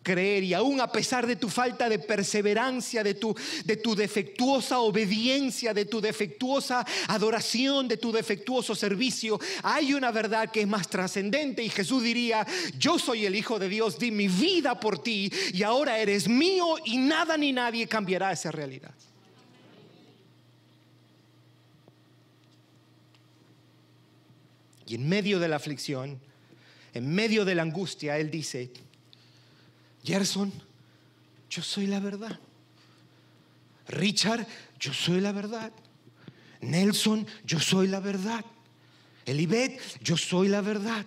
creer 0.02 0.42
y 0.42 0.54
aún 0.54 0.80
a 0.80 0.90
pesar 0.90 1.26
de 1.26 1.36
tu 1.36 1.48
falta 1.48 1.88
de 1.88 1.98
perseverancia, 1.98 3.02
de 3.02 3.14
tu, 3.14 3.34
de 3.64 3.76
tu 3.76 3.94
defectuosa 3.94 4.80
obediencia, 4.80 5.74
de 5.74 5.84
tu 5.84 6.00
defectuosa 6.00 6.84
adoración, 7.08 7.88
de 7.88 7.96
tu 7.96 8.12
defectuoso 8.12 8.74
servicio, 8.74 9.38
hay 9.62 9.94
una 9.94 10.10
verdad 10.10 10.50
que 10.50 10.62
es 10.62 10.68
más 10.68 10.88
trascendente 10.88 11.62
y 11.62 11.68
Jesús 11.68 12.02
diría, 12.02 12.46
yo 12.78 12.98
soy 12.98 13.26
el 13.26 13.34
Hijo 13.34 13.58
de 13.58 13.68
Dios, 13.68 13.98
di 13.98 14.10
mi 14.10 14.28
vida 14.28 14.80
por 14.80 15.02
ti 15.02 15.30
y 15.52 15.62
ahora 15.62 15.98
eres 15.98 16.28
mío 16.28 16.76
y 16.84 16.96
nada 16.96 17.36
ni 17.36 17.52
nadie 17.52 17.86
cambiará 17.86 18.32
esa 18.32 18.50
realidad. 18.50 18.94
Y 24.86 24.94
en 24.94 25.06
medio 25.06 25.38
de 25.38 25.48
la 25.48 25.56
aflicción, 25.56 26.18
en 26.94 27.14
medio 27.14 27.44
de 27.44 27.54
la 27.54 27.62
angustia, 27.62 28.18
Él 28.18 28.30
dice, 28.30 28.70
Gerson, 30.08 30.50
yo 31.50 31.62
soy 31.62 31.86
la 31.86 32.00
verdad. 32.00 32.40
Richard, 33.88 34.46
yo 34.80 34.94
soy 34.94 35.20
la 35.20 35.32
verdad. 35.32 35.70
Nelson, 36.62 37.26
yo 37.44 37.60
soy 37.60 37.88
la 37.88 38.00
verdad. 38.00 38.42
Elibet, 39.26 39.78
yo 40.00 40.16
soy 40.16 40.48
la 40.48 40.62
verdad. 40.62 41.04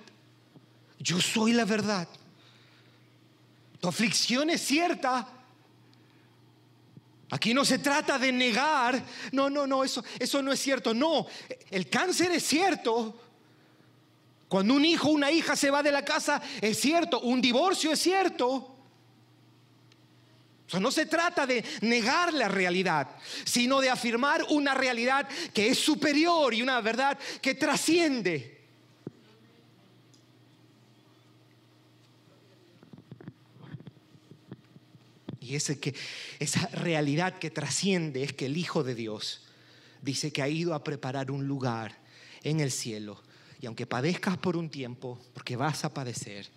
Yo 0.99 1.19
soy 1.19 1.53
la 1.53 1.65
verdad. 1.65 2.07
Tu 3.79 3.87
aflicción 3.87 4.51
es 4.51 4.61
cierta. 4.61 5.27
Aquí 7.31 7.55
no 7.55 7.65
se 7.65 7.79
trata 7.79 8.19
de 8.19 8.31
negar. 8.31 9.03
No, 9.31 9.49
no, 9.49 9.65
no, 9.65 9.83
eso, 9.83 10.05
eso 10.19 10.43
no 10.43 10.51
es 10.51 10.59
cierto. 10.59 10.93
No, 10.93 11.25
el 11.71 11.89
cáncer 11.89 12.31
es 12.33 12.43
cierto. 12.43 13.19
Cuando 14.47 14.75
un 14.75 14.85
hijo 14.85 15.07
o 15.07 15.13
una 15.13 15.31
hija 15.31 15.55
se 15.55 15.71
va 15.71 15.81
de 15.81 15.91
la 15.91 16.05
casa, 16.05 16.39
es 16.61 16.79
cierto. 16.79 17.21
Un 17.21 17.41
divorcio 17.41 17.93
es 17.93 17.99
cierto 17.99 18.70
no 20.79 20.91
se 20.91 21.05
trata 21.05 21.45
de 21.45 21.63
negar 21.81 22.33
la 22.33 22.47
realidad, 22.47 23.09
sino 23.43 23.81
de 23.81 23.89
afirmar 23.89 24.45
una 24.49 24.73
realidad 24.73 25.27
que 25.53 25.67
es 25.67 25.77
superior 25.77 26.53
y 26.53 26.61
una 26.61 26.79
verdad 26.79 27.17
que 27.41 27.55
trasciende. 27.55 28.59
Y 35.41 35.55
ese 35.55 35.79
que, 35.79 35.93
esa 36.39 36.67
realidad 36.67 37.37
que 37.37 37.49
trasciende 37.49 38.23
es 38.23 38.31
que 38.31 38.45
el 38.45 38.55
Hijo 38.55 38.83
de 38.83 38.95
Dios 38.95 39.41
dice 40.01 40.31
que 40.31 40.41
ha 40.41 40.47
ido 40.47 40.73
a 40.73 40.83
preparar 40.83 41.31
un 41.31 41.45
lugar 41.47 41.97
en 42.43 42.61
el 42.61 42.71
cielo. 42.71 43.21
Y 43.59 43.65
aunque 43.65 43.85
padezcas 43.85 44.37
por 44.37 44.55
un 44.55 44.69
tiempo, 44.69 45.19
porque 45.33 45.57
vas 45.57 45.83
a 45.83 45.93
padecer, 45.93 46.47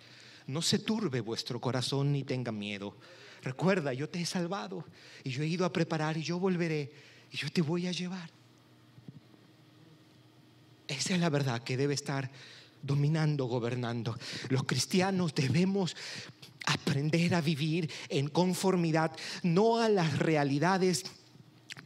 no 0.47 0.61
se 0.61 0.79
turbe 0.79 1.19
vuestro 1.19 1.59
corazón 1.59 2.13
ni 2.13 2.23
tenga 2.23 2.53
miedo 2.53 2.95
Recuerda, 3.45 3.93
yo 3.93 4.09
te 4.09 4.19
he 4.19 4.25
salvado 4.25 4.83
y 5.23 5.29
yo 5.29 5.43
he 5.43 5.47
ido 5.47 5.65
a 5.65 5.71
preparar 5.71 6.17
y 6.17 6.23
yo 6.23 6.39
volveré 6.39 6.91
y 7.31 7.37
yo 7.37 7.51
te 7.51 7.61
voy 7.61 7.85
a 7.85 7.91
llevar. 7.91 8.27
Esa 10.87 11.13
es 11.13 11.19
la 11.19 11.29
verdad 11.29 11.61
que 11.61 11.77
debe 11.77 11.93
estar 11.93 12.31
dominando, 12.81 13.45
gobernando. 13.45 14.17
Los 14.49 14.63
cristianos 14.63 15.35
debemos 15.35 15.95
aprender 16.65 17.35
a 17.35 17.41
vivir 17.41 17.87
en 18.09 18.29
conformidad, 18.29 19.11
no 19.43 19.77
a 19.79 19.89
las 19.89 20.17
realidades 20.17 21.03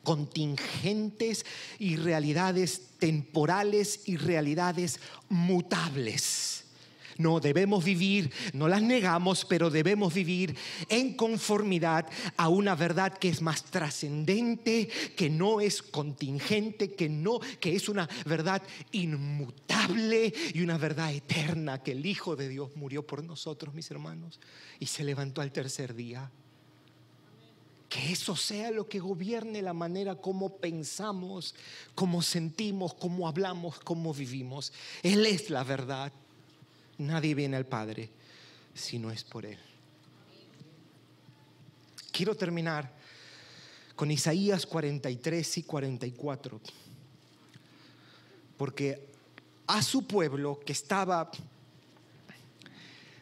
contingentes 0.03 1.45
y 1.78 1.97
realidades 1.97 2.84
temporales 2.99 4.03
y 4.05 4.16
realidades 4.16 5.01
mutables 5.28 6.69
no, 7.20 7.42
debemos 7.42 7.84
vivir, 7.84 8.32
no 8.54 8.70
las 8.70 8.82
negamos, 8.82 9.44
pero 9.44 9.70
debemos 9.70 10.14
vivir 10.14 10.56
en 10.88 11.16
conformidad 11.16 12.10
a 12.38 12.48
una 12.48 12.76
verdad 12.76 13.18
que 13.18 13.28
es 13.28 13.42
más 13.42 13.66
trascendente, 13.66 14.88
que 15.18 15.30
no 15.30 15.60
es 15.60 15.82
contingente, 15.82 16.94
que 16.96 17.10
no, 17.10 17.42
que 17.60 17.76
es 17.76 17.90
una 17.90 18.10
verdad 18.26 18.64
inmutable 18.94 20.34
y 20.54 20.62
una 20.62 20.78
verdad 20.78 21.14
eterna, 21.14 21.84
que 21.84 21.92
el 21.92 22.06
Hijo 22.06 22.38
de 22.38 22.48
Dios 22.48 22.76
murió 22.78 23.06
por 23.06 23.22
nosotros, 23.22 23.74
mis 23.74 23.92
hermanos, 23.92 24.40
y 24.80 24.86
se 24.86 25.04
levantó 25.04 25.42
al 25.42 25.52
tercer 25.52 25.94
día. 25.96 26.32
Que 27.90 28.14
eso 28.14 28.38
sea 28.38 28.72
lo 28.72 28.88
que 28.88 29.00
gobierne 29.00 29.62
la 29.62 29.74
manera 29.74 30.16
como 30.16 30.56
pensamos, 30.56 31.54
como 31.96 32.22
sentimos, 32.22 32.94
como 32.94 33.28
hablamos, 33.28 33.80
como 33.80 34.14
vivimos. 34.14 34.72
Él 35.04 35.26
es 35.26 35.50
la 35.50 35.66
verdad. 35.66 36.14
Nadie 37.00 37.34
viene 37.34 37.56
al 37.56 37.66
Padre 37.66 38.10
si 38.74 39.00
no 39.00 39.10
es 39.10 39.24
por 39.24 39.45
Él. 39.45 39.58
Quiero 42.12 42.36
terminar 42.36 42.93
con 43.95 44.12
Isaías 44.12 44.66
43 44.66 45.58
y 45.58 45.64
44, 45.64 46.62
porque 48.58 49.08
a 49.68 49.82
su 49.82 50.06
pueblo 50.06 50.60
que 50.66 50.74
estaba, 50.74 51.32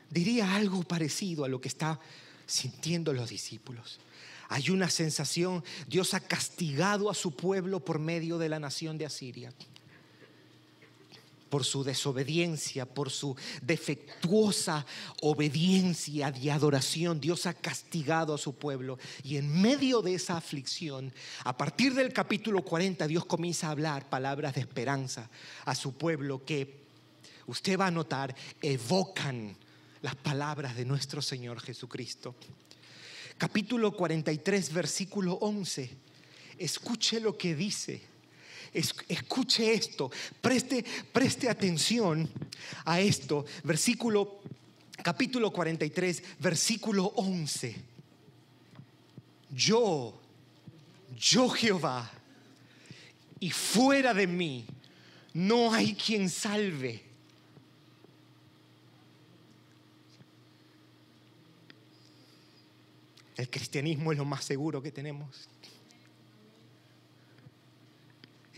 diría 0.10 0.56
algo 0.56 0.82
parecido 0.84 1.46
a 1.46 1.48
lo 1.48 1.62
que 1.62 1.68
está 1.68 2.00
sintiendo 2.48 3.14
los 3.14 3.30
discípulos. 3.30 4.00
Hay 4.50 4.72
una 4.72 4.90
sensación, 4.90 5.64
Dios 5.88 6.16
ha 6.16 6.20
castigado 6.20 7.12
a 7.12 7.14
su 7.14 7.36
pueblo 7.36 7.80
por 7.84 8.00
medio 8.00 8.40
de 8.40 8.50
la 8.50 8.60
nación 8.60 8.98
de 8.98 9.06
Asiria 9.06 9.54
por 11.50 11.66
su 11.66 11.84
desobediencia, 11.84 12.86
por 12.86 13.10
su 13.10 13.36
defectuosa 13.62 14.86
obediencia 15.22 16.34
y 16.40 16.50
adoración. 16.50 17.20
Dios 17.20 17.46
ha 17.46 17.54
castigado 17.54 18.34
a 18.34 18.38
su 18.38 18.56
pueblo. 18.56 18.98
Y 19.24 19.38
en 19.38 19.62
medio 19.62 20.02
de 20.02 20.16
esa 20.16 20.38
aflicción, 20.38 21.14
a 21.44 21.58
partir 21.58 21.94
del 21.94 22.14
capítulo 22.14 22.64
40, 22.64 23.08
Dios 23.08 23.26
comienza 23.26 23.68
a 23.68 23.72
hablar 23.72 24.10
palabras 24.10 24.56
de 24.56 24.62
esperanza 24.62 25.30
a 25.66 25.76
su 25.76 25.94
pueblo 25.94 26.44
que 26.46 26.86
usted 27.48 27.80
va 27.80 27.88
a 27.88 27.92
notar 27.92 28.36
evocan 28.62 29.56
las 30.02 30.16
palabras 30.16 30.76
de 30.76 30.86
nuestro 30.86 31.22
Señor 31.22 31.60
Jesucristo. 31.62 32.36
Capítulo 33.38 33.92
43, 33.92 34.74
versículo 34.74 35.34
11. 35.34 35.90
Escuche 36.58 37.20
lo 37.20 37.38
que 37.38 37.56
dice 37.56 38.17
escuche 38.74 39.74
esto, 39.74 40.12
preste, 40.42 40.84
preste 41.12 41.50
atención 41.50 42.30
a 42.86 43.00
esto. 43.00 43.46
Versículo, 43.64 44.40
capítulo 45.04 45.52
43, 45.52 46.24
versículo 46.40 47.06
11. 47.16 47.76
Yo, 49.52 50.20
yo 51.18 51.50
Jehová, 51.50 52.12
y 53.40 53.52
fuera 53.52 54.14
de 54.14 54.28
mí 54.28 54.66
no 55.34 55.74
hay 55.74 55.94
quien 55.94 56.30
salve. 56.30 57.04
El 63.36 63.50
cristianismo 63.50 64.12
es 64.12 64.18
lo 64.18 64.26
más 64.26 64.44
seguro 64.44 64.82
que 64.82 64.92
tenemos. 64.92 65.48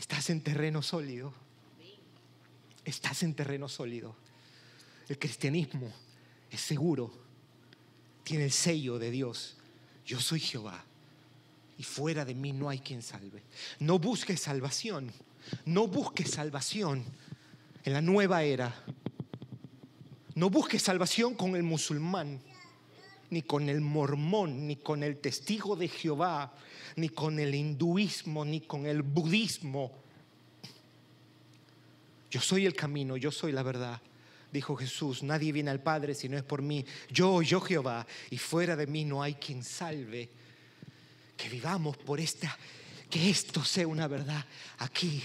Estás 0.10 0.32
en 0.32 0.41
terreno 0.41 0.82
sólido. 0.82 1.32
Estás 2.84 3.22
en 3.22 3.36
terreno 3.36 3.70
sólido. 3.70 4.16
El 5.07 5.20
cristianismo 5.20 5.93
es 6.49 6.62
seguro. 6.62 7.14
Tiene 8.24 8.45
el 8.45 8.51
sello 8.51 8.97
de 8.97 9.12
Dios. 9.12 9.55
Yo 10.07 10.20
soy 10.20 10.39
Jehová. 10.39 10.84
Y 11.78 11.84
fuera 11.84 12.26
de 12.26 12.34
mí 12.34 12.53
no 12.53 12.70
hay 12.70 12.80
quien 12.80 13.03
salve. 13.03 13.43
No 13.78 13.99
busques 13.99 14.41
salvación. 14.41 15.14
No 15.66 15.88
busques 15.88 16.32
salvación 16.32 17.05
en 17.84 17.93
la 17.93 18.01
nueva 18.01 18.41
era. 18.41 18.84
No 20.34 20.49
busques 20.49 20.82
salvación 20.82 21.36
con 21.36 21.55
el 21.55 21.62
musulmán, 21.62 22.41
ni 23.30 23.43
con 23.43 23.69
el 23.69 23.82
mormón, 23.82 24.67
ni 24.67 24.77
con 24.77 25.03
el 25.03 25.17
testigo 25.17 25.75
de 25.75 25.88
Jehová, 25.88 26.53
ni 26.95 27.09
con 27.09 27.39
el 27.39 27.53
hinduismo, 27.53 28.43
ni 28.43 28.61
con 28.61 28.86
el 28.86 29.01
budismo. 29.03 29.91
Yo 32.32 32.41
soy 32.41 32.65
el 32.65 32.75
camino, 32.75 33.17
yo 33.17 33.32
soy 33.32 33.51
la 33.51 33.63
verdad. 33.63 34.01
Dijo 34.51 34.75
Jesús, 34.75 35.21
nadie 35.21 35.51
viene 35.51 35.69
al 35.69 35.82
Padre 35.82 36.15
si 36.15 36.27
no 36.27 36.38
es 36.38 36.43
por 36.43 36.61
mí. 36.61 36.84
Yo, 37.11 37.41
yo 37.41 37.61
Jehová, 37.61 38.05
y 38.32 38.38
fuera 38.38 38.75
de 38.75 38.88
mí 38.88 39.05
no 39.05 39.21
hay 39.21 39.36
quien 39.36 39.63
salve. 39.63 40.30
Que 41.38 41.49
vivamos 41.49 41.97
por 41.97 42.19
esta, 42.19 42.57
que 43.09 43.30
esto 43.30 43.63
sea 43.63 43.88
una 43.88 44.07
verdad 44.07 44.43
aquí, 44.80 45.21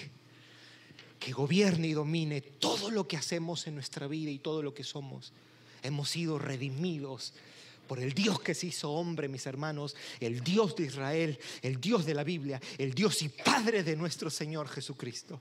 que 1.18 1.32
gobierne 1.32 1.88
y 1.88 1.92
domine 1.92 2.40
todo 2.40 2.90
lo 2.90 3.09
que 3.09 3.16
hacemos 3.16 3.66
en 3.66 3.74
nuestra 3.74 4.07
vida 4.07 4.30
y 4.30 4.38
todo 4.38 4.62
lo 4.62 4.74
que 4.74 4.84
somos. 4.84 5.32
Hemos 5.82 6.11
sido 6.11 6.38
redimidos 6.38 7.32
por 7.87 8.01
el 8.01 8.12
Dios 8.12 8.41
que 8.41 8.55
se 8.55 8.68
hizo 8.68 8.91
hombre, 8.91 9.28
mis 9.28 9.47
hermanos, 9.47 9.95
el 10.20 10.41
Dios 10.41 10.74
de 10.76 10.85
Israel, 10.85 11.39
el 11.62 11.80
Dios 11.80 12.07
de 12.07 12.14
la 12.14 12.24
Biblia, 12.24 12.61
el 12.78 12.95
Dios 12.95 13.22
y 13.22 13.28
Padre 13.28 13.82
de 13.82 13.97
nuestro 13.97 14.30
Señor 14.30 14.68
Jesucristo. 14.68 15.41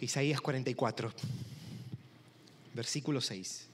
Isaías 0.00 0.40
44, 0.40 1.12
versículo 2.74 3.20
6. 3.20 3.66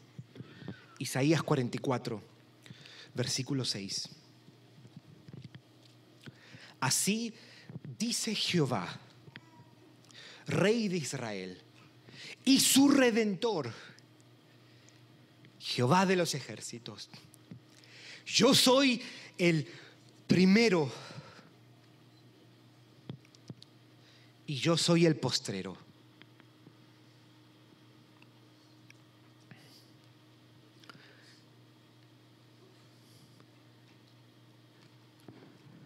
Isaías 0.98 1.42
44, 1.42 2.22
versículo 3.14 3.64
6. 3.64 4.08
Así 6.80 7.32
dice 7.98 8.34
Jehová, 8.34 9.00
Rey 10.46 10.88
de 10.88 10.96
Israel 10.96 11.62
y 12.48 12.60
su 12.60 12.88
redentor, 12.88 13.70
Jehová 15.60 16.06
de 16.06 16.16
los 16.16 16.34
ejércitos. 16.34 17.10
Yo 18.24 18.54
soy 18.54 19.02
el 19.36 19.68
primero 20.26 20.90
y 24.46 24.54
yo 24.54 24.78
soy 24.78 25.04
el 25.04 25.16
postrero. 25.16 25.76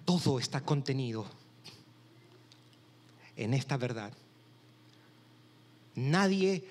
Todo 0.05 0.39
está 0.39 0.61
contenido 0.61 1.27
en 3.35 3.53
esta 3.53 3.77
verdad. 3.77 4.13
Nadie 5.95 6.64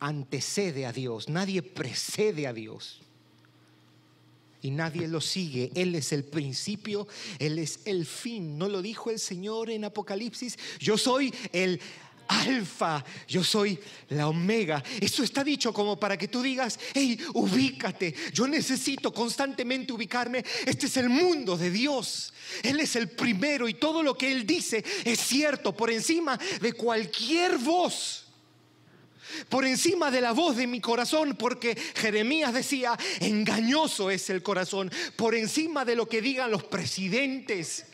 antecede 0.00 0.84
a 0.86 0.92
Dios, 0.92 1.28
nadie 1.28 1.62
precede 1.62 2.46
a 2.46 2.52
Dios. 2.52 3.00
Y 4.62 4.70
nadie 4.70 5.08
lo 5.08 5.20
sigue. 5.20 5.72
Él 5.74 5.94
es 5.96 6.12
el 6.12 6.24
principio, 6.24 7.08
Él 7.40 7.58
es 7.58 7.80
el 7.84 8.06
fin. 8.06 8.56
¿No 8.58 8.68
lo 8.68 8.80
dijo 8.80 9.10
el 9.10 9.18
Señor 9.18 9.70
en 9.70 9.84
Apocalipsis? 9.84 10.56
Yo 10.78 10.96
soy 10.96 11.34
el 11.52 11.80
alfa, 12.28 13.04
yo 13.28 13.42
soy 13.44 13.78
la 14.10 14.28
omega. 14.28 14.82
Eso 15.00 15.22
está 15.22 15.44
dicho 15.44 15.72
como 15.72 15.98
para 15.98 16.16
que 16.16 16.28
tú 16.28 16.42
digas, 16.42 16.78
hey, 16.94 17.18
ubícate, 17.34 18.14
yo 18.32 18.46
necesito 18.46 19.12
constantemente 19.12 19.92
ubicarme. 19.92 20.44
Este 20.64 20.86
es 20.86 20.96
el 20.96 21.08
mundo 21.08 21.56
de 21.56 21.70
Dios. 21.70 22.32
Él 22.62 22.80
es 22.80 22.96
el 22.96 23.08
primero 23.10 23.68
y 23.68 23.74
todo 23.74 24.02
lo 24.02 24.16
que 24.16 24.30
Él 24.30 24.46
dice 24.46 24.84
es 25.04 25.20
cierto 25.20 25.76
por 25.76 25.90
encima 25.90 26.38
de 26.60 26.72
cualquier 26.72 27.58
voz 27.58 28.21
por 29.48 29.64
encima 29.64 30.10
de 30.10 30.20
la 30.20 30.32
voz 30.32 30.56
de 30.56 30.66
mi 30.66 30.80
corazón, 30.80 31.36
porque 31.38 31.76
Jeremías 31.94 32.52
decía, 32.52 32.98
engañoso 33.20 34.10
es 34.10 34.30
el 34.30 34.42
corazón, 34.42 34.90
por 35.16 35.34
encima 35.34 35.84
de 35.84 35.96
lo 35.96 36.08
que 36.08 36.22
digan 36.22 36.50
los 36.50 36.64
presidentes, 36.64 37.86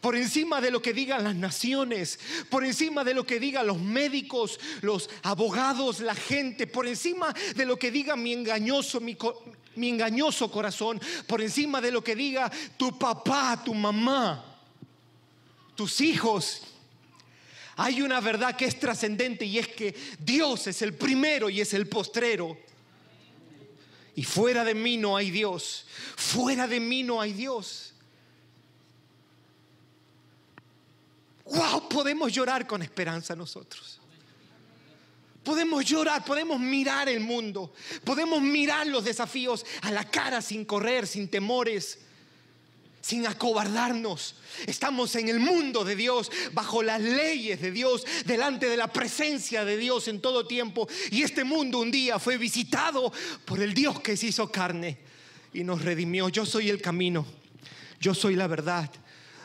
por 0.00 0.16
encima 0.16 0.60
de 0.60 0.72
lo 0.72 0.82
que 0.82 0.92
digan 0.92 1.22
las 1.22 1.36
naciones, 1.36 2.18
por 2.50 2.64
encima 2.64 3.04
de 3.04 3.14
lo 3.14 3.24
que 3.24 3.38
digan 3.38 3.68
los 3.68 3.78
médicos, 3.78 4.58
los 4.80 5.08
abogados, 5.22 6.00
la 6.00 6.16
gente, 6.16 6.66
por 6.66 6.88
encima 6.88 7.32
de 7.54 7.64
lo 7.64 7.78
que 7.78 7.92
diga 7.92 8.16
mi 8.16 8.32
engañoso, 8.32 9.00
mi, 9.00 9.16
mi 9.76 9.88
engañoso 9.90 10.50
corazón, 10.50 11.00
por 11.28 11.40
encima 11.40 11.80
de 11.80 11.92
lo 11.92 12.02
que 12.02 12.16
diga 12.16 12.50
tu 12.76 12.98
papá, 12.98 13.62
tu 13.64 13.74
mamá, 13.74 14.44
tus 15.76 16.00
hijos 16.00 16.71
hay 17.76 18.02
una 18.02 18.20
verdad 18.20 18.56
que 18.56 18.66
es 18.66 18.78
trascendente 18.78 19.44
y 19.44 19.58
es 19.58 19.68
que 19.68 19.94
Dios 20.18 20.66
es 20.66 20.82
el 20.82 20.94
primero 20.94 21.48
y 21.48 21.60
es 21.60 21.72
el 21.74 21.88
postrero. 21.88 22.58
Y 24.14 24.24
fuera 24.24 24.64
de 24.64 24.74
mí 24.74 24.98
no 24.98 25.16
hay 25.16 25.30
Dios. 25.30 25.86
Fuera 26.16 26.66
de 26.66 26.80
mí 26.80 27.02
no 27.02 27.20
hay 27.20 27.32
Dios. 27.32 27.94
Wow, 31.46 31.88
podemos 31.88 32.32
llorar 32.32 32.66
con 32.66 32.82
esperanza 32.82 33.34
nosotros. 33.34 34.00
Podemos 35.42 35.84
llorar, 35.84 36.24
podemos 36.24 36.60
mirar 36.60 37.08
el 37.08 37.18
mundo, 37.18 37.74
podemos 38.04 38.40
mirar 38.40 38.86
los 38.86 39.04
desafíos 39.04 39.66
a 39.80 39.90
la 39.90 40.08
cara 40.08 40.40
sin 40.40 40.64
correr, 40.64 41.04
sin 41.04 41.28
temores 41.28 41.98
sin 43.02 43.26
acobardarnos. 43.26 44.36
Estamos 44.66 45.14
en 45.16 45.28
el 45.28 45.40
mundo 45.40 45.84
de 45.84 45.96
Dios, 45.96 46.30
bajo 46.52 46.82
las 46.82 47.02
leyes 47.02 47.60
de 47.60 47.72
Dios, 47.72 48.04
delante 48.24 48.68
de 48.68 48.76
la 48.76 48.90
presencia 48.90 49.64
de 49.64 49.76
Dios 49.76 50.08
en 50.08 50.20
todo 50.20 50.46
tiempo. 50.46 50.88
Y 51.10 51.22
este 51.22 51.44
mundo 51.44 51.80
un 51.80 51.90
día 51.90 52.18
fue 52.18 52.38
visitado 52.38 53.12
por 53.44 53.60
el 53.60 53.74
Dios 53.74 54.00
que 54.00 54.16
se 54.16 54.28
hizo 54.28 54.50
carne 54.50 54.98
y 55.52 55.64
nos 55.64 55.82
redimió. 55.82 56.28
Yo 56.28 56.46
soy 56.46 56.70
el 56.70 56.80
camino, 56.80 57.26
yo 58.00 58.14
soy 58.14 58.36
la 58.36 58.46
verdad, 58.46 58.90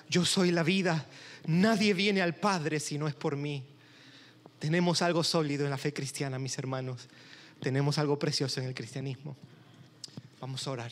yo 0.09 0.23
soy 0.23 0.51
la 0.51 0.63
vida. 0.63 1.07
Nadie 1.47 1.93
viene 1.93 2.21
al 2.21 2.35
Padre 2.35 2.79
si 2.79 2.97
no 2.97 3.07
es 3.07 3.15
por 3.15 3.35
mí. 3.35 3.63
Tenemos 4.59 5.01
algo 5.01 5.23
sólido 5.23 5.65
en 5.65 5.71
la 5.71 5.77
fe 5.77 5.93
cristiana, 5.93 6.37
mis 6.39 6.57
hermanos. 6.57 7.07
Tenemos 7.59 7.97
algo 7.97 8.19
precioso 8.19 8.59
en 8.59 8.67
el 8.67 8.75
cristianismo. 8.75 9.35
Vamos 10.39 10.67
a 10.67 10.71
orar. 10.71 10.91